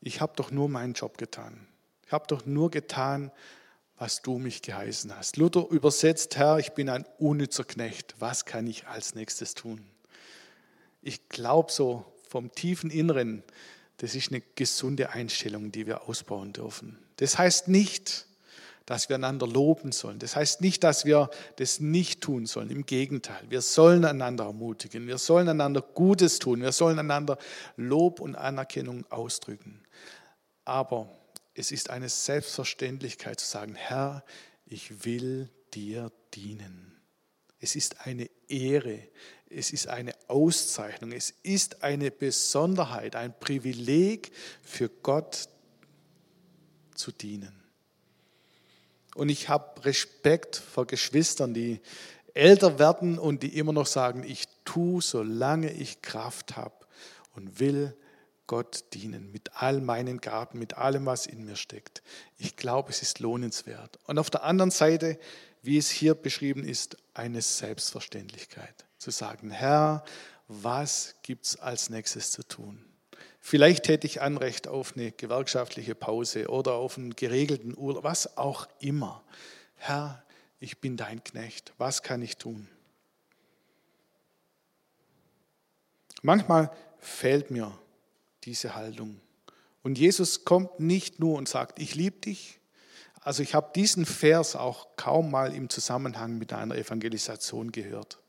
ich 0.00 0.20
habe 0.20 0.32
doch 0.36 0.52
nur 0.52 0.68
meinen 0.68 0.92
Job 0.92 1.18
getan. 1.18 1.66
Ich 2.06 2.12
habe 2.12 2.24
doch 2.28 2.46
nur 2.46 2.70
getan, 2.70 3.32
was 3.98 4.22
du 4.22 4.38
mich 4.38 4.62
geheißen 4.62 5.16
hast. 5.16 5.36
Luther 5.36 5.66
übersetzt, 5.68 6.36
Herr, 6.36 6.58
ich 6.58 6.70
bin 6.70 6.88
ein 6.88 7.04
unnützer 7.18 7.64
Knecht. 7.64 8.14
Was 8.20 8.44
kann 8.44 8.68
ich 8.68 8.86
als 8.86 9.16
nächstes 9.16 9.54
tun? 9.54 9.84
Ich 11.02 11.28
glaube 11.28 11.72
so 11.72 12.04
vom 12.28 12.52
tiefen 12.52 12.90
Inneren, 12.90 13.42
das 14.02 14.16
ist 14.16 14.32
eine 14.32 14.40
gesunde 14.56 15.10
Einstellung, 15.10 15.70
die 15.70 15.86
wir 15.86 16.08
ausbauen 16.08 16.52
dürfen. 16.52 16.98
Das 17.18 17.38
heißt 17.38 17.68
nicht, 17.68 18.26
dass 18.84 19.08
wir 19.08 19.14
einander 19.14 19.46
loben 19.46 19.92
sollen. 19.92 20.18
Das 20.18 20.34
heißt 20.34 20.60
nicht, 20.60 20.82
dass 20.82 21.04
wir 21.04 21.30
das 21.54 21.78
nicht 21.78 22.20
tun 22.20 22.46
sollen. 22.46 22.68
Im 22.70 22.84
Gegenteil, 22.84 23.44
wir 23.48 23.62
sollen 23.62 24.04
einander 24.04 24.46
ermutigen. 24.46 25.06
Wir 25.06 25.18
sollen 25.18 25.48
einander 25.48 25.82
Gutes 25.82 26.40
tun. 26.40 26.62
Wir 26.62 26.72
sollen 26.72 26.98
einander 26.98 27.38
Lob 27.76 28.18
und 28.18 28.34
Anerkennung 28.34 29.06
ausdrücken. 29.08 29.84
Aber 30.64 31.08
es 31.54 31.70
ist 31.70 31.88
eine 31.88 32.08
Selbstverständlichkeit 32.08 33.38
zu 33.38 33.46
sagen, 33.46 33.76
Herr, 33.76 34.24
ich 34.66 35.04
will 35.04 35.48
dir 35.74 36.10
dienen. 36.34 37.00
Es 37.60 37.76
ist 37.76 38.04
eine 38.04 38.28
Ehre, 38.48 38.98
es 39.54 39.72
ist 39.72 39.88
eine 39.88 40.14
Auszeichnung, 40.28 41.12
es 41.12 41.34
ist 41.42 41.82
eine 41.82 42.10
Besonderheit, 42.10 43.16
ein 43.16 43.38
Privileg 43.38 44.32
für 44.62 44.88
Gott 44.88 45.48
zu 46.94 47.12
dienen. 47.12 47.62
Und 49.14 49.28
ich 49.28 49.48
habe 49.48 49.84
Respekt 49.84 50.56
vor 50.56 50.86
Geschwistern, 50.86 51.52
die 51.54 51.80
älter 52.34 52.78
werden 52.78 53.18
und 53.18 53.42
die 53.42 53.58
immer 53.58 53.72
noch 53.72 53.86
sagen, 53.86 54.24
ich 54.24 54.46
tue, 54.64 55.02
solange 55.02 55.70
ich 55.70 56.00
Kraft 56.00 56.56
habe 56.56 56.86
und 57.34 57.60
will 57.60 57.94
Gott 58.46 58.84
dienen 58.94 59.30
mit 59.32 59.50
all 59.54 59.80
meinen 59.80 60.20
Gaben, 60.20 60.58
mit 60.58 60.76
allem, 60.76 61.06
was 61.06 61.26
in 61.26 61.44
mir 61.44 61.56
steckt. 61.56 62.02
Ich 62.38 62.56
glaube, 62.56 62.90
es 62.90 63.02
ist 63.02 63.20
lohnenswert. 63.20 63.98
Und 64.06 64.18
auf 64.18 64.30
der 64.30 64.44
anderen 64.44 64.70
Seite, 64.70 65.18
wie 65.62 65.78
es 65.78 65.90
hier 65.90 66.14
beschrieben 66.14 66.64
ist, 66.64 66.96
eine 67.14 67.40
Selbstverständlichkeit. 67.40 68.84
Zu 69.02 69.10
sagen, 69.10 69.50
Herr, 69.50 70.04
was 70.46 71.16
gibt 71.24 71.44
es 71.44 71.56
als 71.58 71.90
nächstes 71.90 72.30
zu 72.30 72.44
tun? 72.46 72.84
Vielleicht 73.40 73.88
hätte 73.88 74.06
ich 74.06 74.22
Anrecht 74.22 74.68
auf 74.68 74.92
eine 74.94 75.10
gewerkschaftliche 75.10 75.96
Pause 75.96 76.46
oder 76.46 76.74
auf 76.74 76.96
einen 76.96 77.16
geregelten 77.16 77.76
Urlaub, 77.76 78.04
was 78.04 78.36
auch 78.36 78.68
immer. 78.78 79.24
Herr, 79.74 80.22
ich 80.60 80.80
bin 80.80 80.96
dein 80.96 81.24
Knecht. 81.24 81.72
Was 81.78 82.04
kann 82.04 82.22
ich 82.22 82.36
tun? 82.36 82.68
Manchmal 86.22 86.70
fehlt 87.00 87.50
mir 87.50 87.76
diese 88.44 88.76
Haltung. 88.76 89.20
Und 89.82 89.98
Jesus 89.98 90.44
kommt 90.44 90.78
nicht 90.78 91.18
nur 91.18 91.38
und 91.38 91.48
sagt, 91.48 91.80
ich 91.80 91.96
liebe 91.96 92.20
dich. 92.20 92.60
Also 93.20 93.42
ich 93.42 93.56
habe 93.56 93.72
diesen 93.74 94.06
Vers 94.06 94.54
auch 94.54 94.94
kaum 94.94 95.32
mal 95.32 95.52
im 95.52 95.68
Zusammenhang 95.70 96.38
mit 96.38 96.52
einer 96.52 96.76
Evangelisation 96.76 97.72
gehört. 97.72 98.21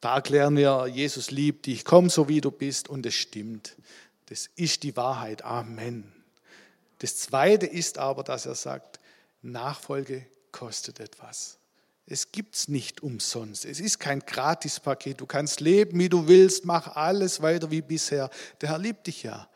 Da 0.00 0.16
erklären 0.16 0.56
wir, 0.56 0.86
Jesus 0.86 1.30
liebt 1.30 1.66
dich, 1.66 1.84
komm 1.84 2.08
so 2.08 2.28
wie 2.28 2.40
du 2.40 2.50
bist 2.50 2.88
und 2.88 3.04
es 3.04 3.14
stimmt. 3.14 3.76
Das 4.26 4.48
ist 4.56 4.82
die 4.82 4.96
Wahrheit. 4.96 5.42
Amen. 5.42 6.12
Das 6.98 7.16
Zweite 7.16 7.66
ist 7.66 7.98
aber, 7.98 8.22
dass 8.22 8.46
er 8.46 8.54
sagt, 8.54 9.00
Nachfolge 9.42 10.26
kostet 10.52 11.00
etwas. 11.00 11.58
Es 12.06 12.32
gibt 12.32 12.54
es 12.54 12.68
nicht 12.68 13.02
umsonst. 13.02 13.64
Es 13.64 13.80
ist 13.80 13.98
kein 13.98 14.20
Gratispaket. 14.20 15.20
Du 15.20 15.26
kannst 15.26 15.60
leben, 15.60 15.98
wie 15.98 16.08
du 16.08 16.26
willst, 16.26 16.64
mach 16.64 16.96
alles 16.96 17.42
weiter 17.42 17.70
wie 17.70 17.82
bisher. 17.82 18.30
Der 18.60 18.70
Herr 18.70 18.78
liebt 18.78 19.06
dich 19.06 19.24
ja. 19.24 19.48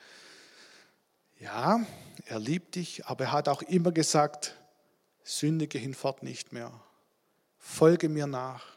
Ja, 1.40 1.84
er 2.26 2.38
liebt 2.38 2.74
dich, 2.74 3.06
aber 3.06 3.24
er 3.24 3.32
hat 3.32 3.48
auch 3.48 3.62
immer 3.62 3.90
gesagt, 3.90 4.54
sündige 5.24 5.78
hinfort 5.78 6.22
nicht 6.22 6.52
mehr. 6.52 6.72
Folge 7.58 8.08
mir 8.08 8.26
nach. 8.26 8.71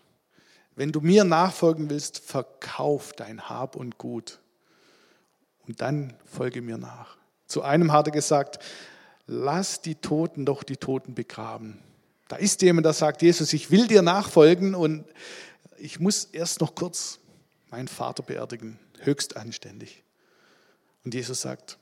Wenn 0.76 0.92
du 0.92 1.02
mir 1.02 1.24
nachfolgen 1.24 1.90
willst, 1.90 2.20
verkauf 2.20 3.14
dein 3.14 3.50
Hab 3.50 3.76
und 3.76 3.98
Gut. 3.98 4.40
Und 5.68 5.82
dann 5.82 6.14
folge 6.26 6.62
mir 6.62 6.78
nach. 6.78 7.18
Zu 7.48 7.62
einem 7.62 7.92
hat 7.92 8.08
er 8.08 8.12
gesagt, 8.12 8.60
lass 9.28 9.82
die 9.82 9.96
Toten 9.96 10.46
doch 10.46 10.64
die 10.64 10.78
Toten 10.78 11.16
begraben. 11.16 11.82
Da 12.28 12.36
ist 12.36 12.62
jemand, 12.62 12.86
der 12.86 12.94
sagt, 12.94 13.22
Jesus, 13.22 13.54
ich 13.54 13.72
will 13.72 13.88
dir 13.88 14.02
nachfolgen 14.02 14.76
und 14.76 15.06
ich 15.78 16.00
muss 16.00 16.26
erst 16.26 16.62
noch 16.62 16.76
kurz 16.76 17.20
meinen 17.70 17.88
Vater 17.88 18.24
beerdigen. 18.24 18.80
Höchst 19.00 19.38
anständig. 19.38 20.04
Und 21.04 21.14
Jesus 21.14 21.42
sagt, 21.42 21.78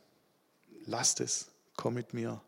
lass 0.86 1.19
es, 1.19 1.47
komm 1.77 1.93
mit 1.93 2.13
mir. 2.13 2.41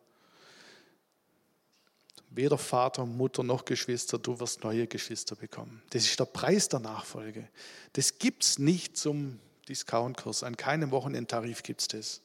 Weder 2.35 2.57
Vater, 2.57 3.05
Mutter 3.05 3.43
noch 3.43 3.63
Geschwister, 3.63 4.17
du 4.17 4.39
wirst 4.39 4.63
neue 4.63 4.87
Geschwister 4.87 5.35
bekommen. 5.35 5.81
Das 5.91 6.03
ist 6.03 6.19
der 6.19 6.25
Preis 6.25 6.67
der 6.67 6.81
Nachfolge. 6.81 7.47
Das 7.93 8.19
gibt 8.19 8.43
es 8.43 8.59
nicht 8.59 8.97
zum 8.97 9.39
Discountkurs. 9.69 10.43
An 10.43 10.57
keinem 10.57 10.91
Wochenendtarif 10.91 11.63
gibt 11.63 11.81
es 11.81 11.87
das. 11.87 12.21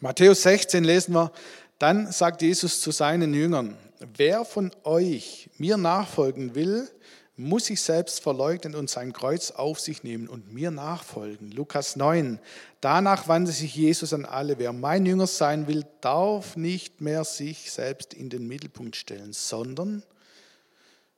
Matthäus 0.00 0.42
16 0.42 0.82
lesen 0.82 1.14
wir, 1.14 1.30
dann 1.78 2.10
sagt 2.10 2.40
Jesus 2.40 2.80
zu 2.80 2.90
seinen 2.90 3.34
Jüngern, 3.34 3.76
wer 4.16 4.44
von 4.44 4.70
euch 4.84 5.50
mir 5.58 5.76
nachfolgen 5.76 6.54
will, 6.54 6.88
muss 7.36 7.66
sich 7.66 7.80
selbst 7.80 8.20
verleugnen 8.20 8.76
und 8.76 8.88
sein 8.88 9.12
Kreuz 9.12 9.50
auf 9.50 9.80
sich 9.80 10.04
nehmen 10.04 10.28
und 10.28 10.52
mir 10.52 10.70
nachfolgen. 10.70 11.50
Lukas 11.50 11.96
9. 11.96 12.38
Danach 12.80 13.26
wandte 13.26 13.50
sich 13.50 13.74
Jesus 13.74 14.12
an 14.12 14.24
alle. 14.24 14.58
Wer 14.58 14.72
mein 14.72 15.04
Jünger 15.04 15.26
sein 15.26 15.66
will, 15.66 15.84
darf 16.00 16.56
nicht 16.56 17.00
mehr 17.00 17.24
sich 17.24 17.72
selbst 17.72 18.14
in 18.14 18.30
den 18.30 18.46
Mittelpunkt 18.46 18.94
stellen, 18.94 19.32
sondern 19.32 20.04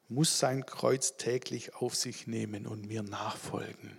muss 0.09 0.39
sein 0.39 0.65
Kreuz 0.65 1.17
täglich 1.19 1.75
auf 1.75 1.95
sich 1.95 2.27
nehmen 2.27 2.67
und 2.67 2.87
mir 2.87 3.03
nachfolgen. 3.03 3.99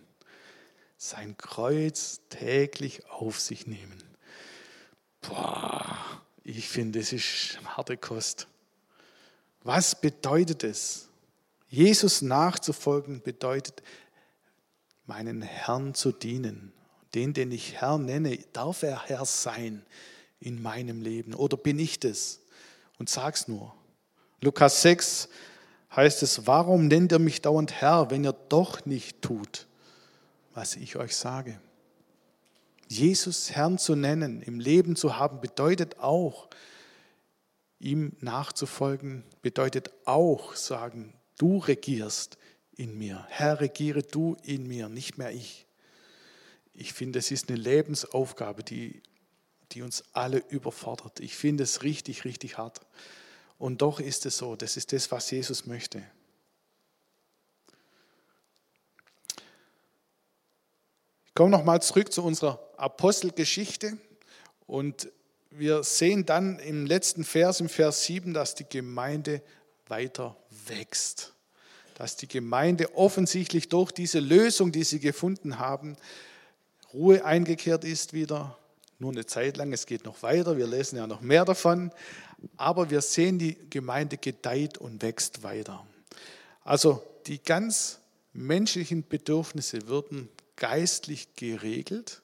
Sein 0.98 1.38
Kreuz 1.38 2.22
täglich 2.30 3.08
auf 3.10 3.40
sich 3.40 3.68
nehmen. 3.68 4.04
Boah, 5.22 5.96
ich 6.44 6.68
finde, 6.68 7.00
es 7.00 7.14
ist 7.14 7.60
harte 7.66 7.98
Kost. 7.98 8.48
Was 9.64 10.00
bedeutet 10.00 10.64
es? 10.64 11.07
Jesus 11.70 12.22
nachzufolgen 12.22 13.22
bedeutet, 13.22 13.84
meinen 15.06 15.42
Herrn 15.42 15.94
zu 15.94 16.12
dienen. 16.12 16.74
Den, 17.14 17.34
den 17.34 17.52
ich 17.52 17.82
Herr 17.82 17.98
nenne, 17.98 18.38
darf 18.54 18.84
er 18.84 19.04
Herr 19.06 19.26
sein 19.26 19.86
in 20.40 20.62
meinem 20.62 21.02
Leben? 21.02 21.34
Oder 21.34 21.58
bin 21.58 21.80
ich 21.80 22.00
das? 22.00 22.42
Und 23.00 23.10
sag's 23.10 23.48
nur. 23.48 23.74
Lukas 24.42 24.82
6 24.82 25.30
heißt 25.96 26.24
es, 26.24 26.46
warum 26.46 26.88
nennt 26.88 27.12
ihr 27.12 27.20
mich 27.20 27.42
dauernd 27.42 27.72
Herr, 27.72 28.12
wenn 28.12 28.26
ihr 28.26 28.34
doch 28.34 28.86
nicht 28.86 29.22
tut, 29.22 29.68
was 30.54 30.76
ich 30.76 30.96
euch 30.96 31.16
sage? 31.16 31.60
Jesus 32.88 33.52
Herrn 33.52 33.78
zu 33.78 33.96
nennen, 33.96 34.42
im 34.42 34.60
Leben 34.60 34.96
zu 34.96 35.18
haben, 35.18 35.42
bedeutet 35.42 36.00
auch, 36.00 36.48
ihm 37.80 38.16
nachzufolgen, 38.22 39.24
bedeutet 39.42 39.92
auch 40.06 40.56
sagen, 40.56 41.14
du 41.38 41.58
regierst 41.60 42.38
in 42.76 42.98
mir. 42.98 43.26
Herr, 43.30 43.60
regiere 43.60 44.04
du 44.04 44.38
in 44.44 44.68
mir, 44.68 44.90
nicht 44.90 45.18
mehr 45.18 45.32
ich. 45.32 45.66
Ich 46.74 46.94
finde, 46.94 47.20
es 47.20 47.32
ist 47.32 47.50
eine 47.50 47.58
Lebensaufgabe, 47.58 48.64
die, 48.64 49.02
die 49.72 49.82
uns 49.82 50.04
alle 50.14 50.44
überfordert. 50.50 51.20
Ich 51.20 51.36
finde 51.36 51.64
es 51.64 51.84
richtig, 51.84 52.24
richtig 52.24 52.58
hart. 52.58 52.82
Und 53.58 53.82
doch 53.82 54.00
ist 54.00 54.26
es 54.28 54.38
so, 54.38 54.56
das 54.56 54.78
ist 54.78 54.94
das, 54.94 55.12
was 55.12 55.32
Jesus 55.32 55.66
möchte. 55.66 56.04
Ich 61.26 61.34
komme 61.34 61.50
nochmal 61.50 61.82
zurück 61.82 62.12
zu 62.12 62.24
unserer 62.24 62.60
Apostelgeschichte 62.78 63.98
und 64.68 65.12
wir 65.50 65.84
sehen 65.84 66.26
dann 66.26 66.60
im 66.60 66.86
letzten 66.86 67.24
Vers, 67.24 67.60
im 67.60 67.70
Vers 67.70 68.04
7, 68.06 68.34
dass 68.34 68.54
die 68.54 68.68
Gemeinde 68.70 69.42
weiter 69.88 70.36
wächst. 70.70 71.34
Dass 71.96 72.16
die 72.16 72.28
Gemeinde 72.28 72.96
offensichtlich 72.96 73.70
durch 73.70 73.92
diese 73.92 74.20
Lösung, 74.20 74.72
die 74.72 74.84
sie 74.84 75.00
gefunden 75.00 75.60
haben, 75.60 75.98
Ruhe 76.94 77.26
eingekehrt 77.26 77.84
ist 77.84 78.14
wieder. 78.14 78.58
Nur 79.00 79.12
eine 79.12 79.26
Zeit 79.26 79.58
lang, 79.58 79.74
es 79.74 79.86
geht 79.86 80.06
noch 80.06 80.24
weiter, 80.24 80.58
wir 80.58 80.68
lesen 80.68 80.98
ja 80.98 81.08
noch 81.08 81.22
mehr 81.22 81.46
davon. 81.46 81.92
Aber 82.56 82.90
wir 82.90 83.02
sehen, 83.02 83.40
die 83.40 83.58
Gemeinde 83.70 84.18
gedeiht 84.18 84.78
und 84.78 85.02
wächst 85.02 85.44
weiter. 85.44 85.86
Also 86.64 87.04
die 87.26 87.42
ganz 87.42 88.00
menschlichen 88.34 89.08
Bedürfnisse 89.08 89.88
würden 89.88 90.30
geistlich 90.56 91.36
geregelt 91.36 92.22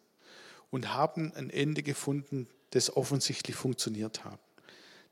und 0.70 0.94
haben 0.94 1.34
ein 1.36 1.50
Ende 1.50 1.84
gefunden, 1.84 2.48
das 2.72 2.96
offensichtlich 2.96 3.56
funktioniert 3.56 4.24
hat. 4.26 4.40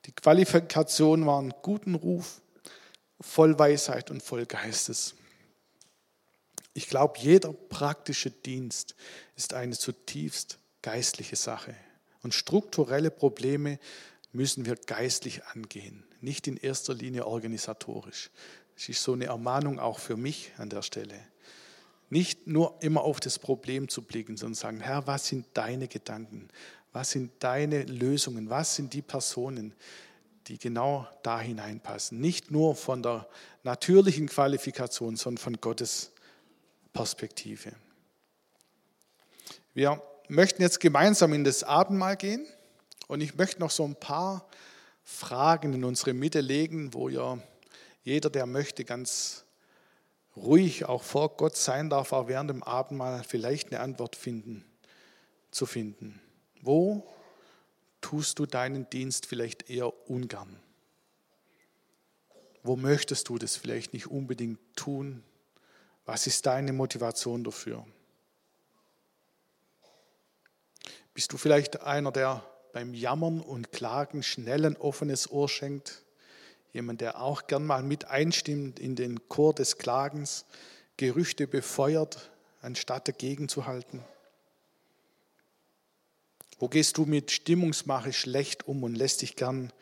Die 0.05 0.11
Qualifikationen 0.11 1.25
waren 1.27 1.53
guten 1.61 1.95
Ruf, 1.95 2.41
voll 3.21 3.57
Weisheit 3.57 4.11
und 4.11 4.21
voll 4.21 4.45
Geistes. 4.45 5.15
Ich 6.73 6.87
glaube, 6.87 7.19
jeder 7.19 7.53
praktische 7.53 8.31
Dienst 8.31 8.95
ist 9.35 9.53
eine 9.53 9.77
zutiefst 9.77 10.57
geistliche 10.81 11.35
Sache. 11.35 11.75
Und 12.23 12.33
strukturelle 12.33 13.11
Probleme 13.11 13.79
müssen 14.31 14.65
wir 14.65 14.75
geistlich 14.75 15.43
angehen, 15.45 16.03
nicht 16.21 16.47
in 16.47 16.57
erster 16.57 16.93
Linie 16.93 17.25
organisatorisch. 17.25 18.29
Das 18.75 18.89
ist 18.89 19.03
so 19.03 19.13
eine 19.13 19.25
Ermahnung 19.25 19.79
auch 19.79 19.99
für 19.99 20.15
mich 20.15 20.51
an 20.57 20.69
der 20.69 20.81
Stelle. 20.81 21.19
Nicht 22.09 22.47
nur 22.47 22.77
immer 22.81 23.03
auf 23.03 23.19
das 23.19 23.39
Problem 23.39 23.89
zu 23.89 24.01
blicken, 24.01 24.37
sondern 24.37 24.55
sagen, 24.55 24.79
Herr, 24.81 25.07
was 25.07 25.27
sind 25.27 25.45
deine 25.53 25.87
Gedanken? 25.87 26.49
Was 26.93 27.11
sind 27.11 27.31
deine 27.39 27.83
Lösungen? 27.83 28.49
Was 28.49 28.75
sind 28.75 28.93
die 28.93 29.01
Personen, 29.01 29.73
die 30.51 30.57
genau 30.57 31.07
da 31.23 31.39
hineinpassen? 31.39 32.19
Nicht 32.19 32.51
nur 32.51 32.75
von 32.75 33.01
der 33.01 33.25
natürlichen 33.63 34.27
Qualifikation, 34.27 35.15
sondern 35.15 35.41
von 35.41 35.61
Gottes 35.61 36.11
Perspektive. 36.91 37.71
Wir 39.73 40.03
möchten 40.27 40.61
jetzt 40.61 40.81
gemeinsam 40.81 41.31
in 41.31 41.45
das 41.45 41.63
Abendmahl 41.63 42.17
gehen 42.17 42.45
und 43.07 43.21
ich 43.21 43.35
möchte 43.35 43.61
noch 43.61 43.71
so 43.71 43.85
ein 43.85 43.95
paar 43.95 44.45
Fragen 45.03 45.71
in 45.71 45.85
unsere 45.85 46.13
Mitte 46.13 46.41
legen, 46.41 46.93
wo 46.93 47.07
ihr 47.07 47.41
jeder, 48.03 48.29
der 48.29 48.45
möchte, 48.45 48.83
ganz 48.83 49.45
ruhig 50.35 50.83
auch 50.83 51.03
vor 51.03 51.37
Gott 51.37 51.55
sein 51.55 51.89
darf, 51.89 52.11
auch 52.11 52.27
während 52.27 52.49
dem 52.49 52.61
Abendmahl 52.61 53.23
vielleicht 53.23 53.71
eine 53.71 53.79
Antwort 53.79 54.17
finden, 54.17 54.65
zu 55.49 55.65
finden. 55.65 56.19
Wo 56.61 57.07
tust 58.01 58.39
du 58.39 58.45
deinen 58.45 58.89
Dienst 58.89 59.25
vielleicht 59.25 59.69
eher 59.69 60.09
ungern? 60.09 60.59
Wo 62.63 62.75
möchtest 62.75 63.29
du 63.29 63.37
das 63.37 63.55
vielleicht 63.55 63.93
nicht 63.93 64.07
unbedingt 64.07 64.59
tun? 64.75 65.23
Was 66.05 66.27
ist 66.27 66.45
deine 66.45 66.73
Motivation 66.73 67.43
dafür? 67.43 67.85
Bist 71.13 71.33
du 71.33 71.37
vielleicht 71.37 71.81
einer, 71.81 72.11
der 72.11 72.43
beim 72.73 72.93
Jammern 72.93 73.41
und 73.41 73.71
Klagen 73.71 74.23
schnell 74.23 74.65
ein 74.65 74.77
offenes 74.77 75.29
Ohr 75.29 75.49
schenkt? 75.49 76.03
Jemand, 76.73 77.01
der 77.01 77.21
auch 77.21 77.47
gern 77.47 77.65
mal 77.65 77.83
mit 77.83 78.05
einstimmt 78.05 78.79
in 78.79 78.95
den 78.95 79.27
Chor 79.27 79.53
des 79.53 79.77
Klagens, 79.77 80.45
Gerüchte 80.95 81.47
befeuert, 81.47 82.31
anstatt 82.61 83.07
dagegen 83.07 83.49
zu 83.49 83.65
halten? 83.65 84.03
Wo 86.61 86.67
gehst 86.67 86.99
du 86.99 87.05
mit 87.05 87.31
Stimmungsmache 87.31 88.13
schlecht 88.13 88.67
um 88.67 88.83
und 88.83 88.93
lässt 88.93 89.23
dich 89.23 89.35
gern 89.35 89.73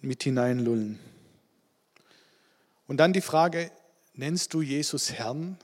mit 0.00 0.24
hineinlullen? 0.24 0.98
Und 2.88 2.96
dann 2.96 3.12
die 3.12 3.20
Frage, 3.20 3.70
nennst 4.12 4.52
du 4.52 4.62
Jesus 4.62 5.12
Herrn 5.12 5.56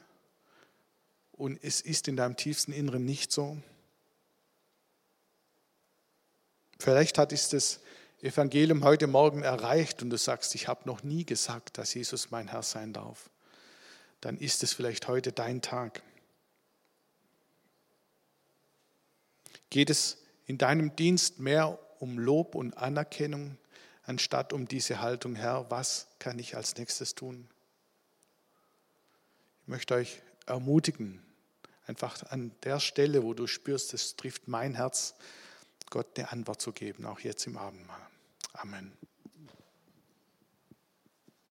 und 1.32 1.58
es 1.64 1.80
ist 1.80 2.06
in 2.06 2.16
deinem 2.16 2.36
tiefsten 2.36 2.70
Inneren 2.70 3.04
nicht 3.04 3.32
so? 3.32 3.56
Vielleicht 6.78 7.18
hat 7.18 7.32
es 7.32 7.48
das 7.48 7.80
Evangelium 8.20 8.84
heute 8.84 9.08
Morgen 9.08 9.42
erreicht 9.42 10.02
und 10.02 10.10
du 10.10 10.18
sagst, 10.18 10.54
ich 10.54 10.68
habe 10.68 10.82
noch 10.84 11.02
nie 11.02 11.26
gesagt, 11.26 11.78
dass 11.78 11.94
Jesus 11.94 12.30
mein 12.30 12.46
Herr 12.46 12.62
sein 12.62 12.92
darf. 12.92 13.28
Dann 14.20 14.38
ist 14.38 14.62
es 14.62 14.72
vielleicht 14.72 15.08
heute 15.08 15.32
dein 15.32 15.62
Tag. 15.62 16.00
Geht 19.72 19.88
es 19.88 20.18
in 20.44 20.58
deinem 20.58 20.94
Dienst 20.96 21.38
mehr 21.38 21.78
um 21.98 22.18
Lob 22.18 22.54
und 22.54 22.76
Anerkennung, 22.76 23.56
anstatt 24.02 24.52
um 24.52 24.68
diese 24.68 25.00
Haltung, 25.00 25.34
Herr, 25.34 25.70
was 25.70 26.08
kann 26.18 26.38
ich 26.38 26.56
als 26.56 26.76
nächstes 26.76 27.14
tun? 27.14 27.48
Ich 29.62 29.68
möchte 29.68 29.94
euch 29.94 30.20
ermutigen, 30.44 31.22
einfach 31.86 32.22
an 32.24 32.52
der 32.64 32.80
Stelle, 32.80 33.22
wo 33.22 33.32
du 33.32 33.46
spürst, 33.46 33.94
es 33.94 34.14
trifft 34.16 34.46
mein 34.46 34.74
Herz, 34.74 35.14
Gott 35.88 36.18
eine 36.18 36.30
Antwort 36.30 36.60
zu 36.60 36.72
geben, 36.72 37.06
auch 37.06 37.20
jetzt 37.20 37.46
im 37.46 37.56
Abendmahl. 37.56 38.06
Amen. 38.52 38.92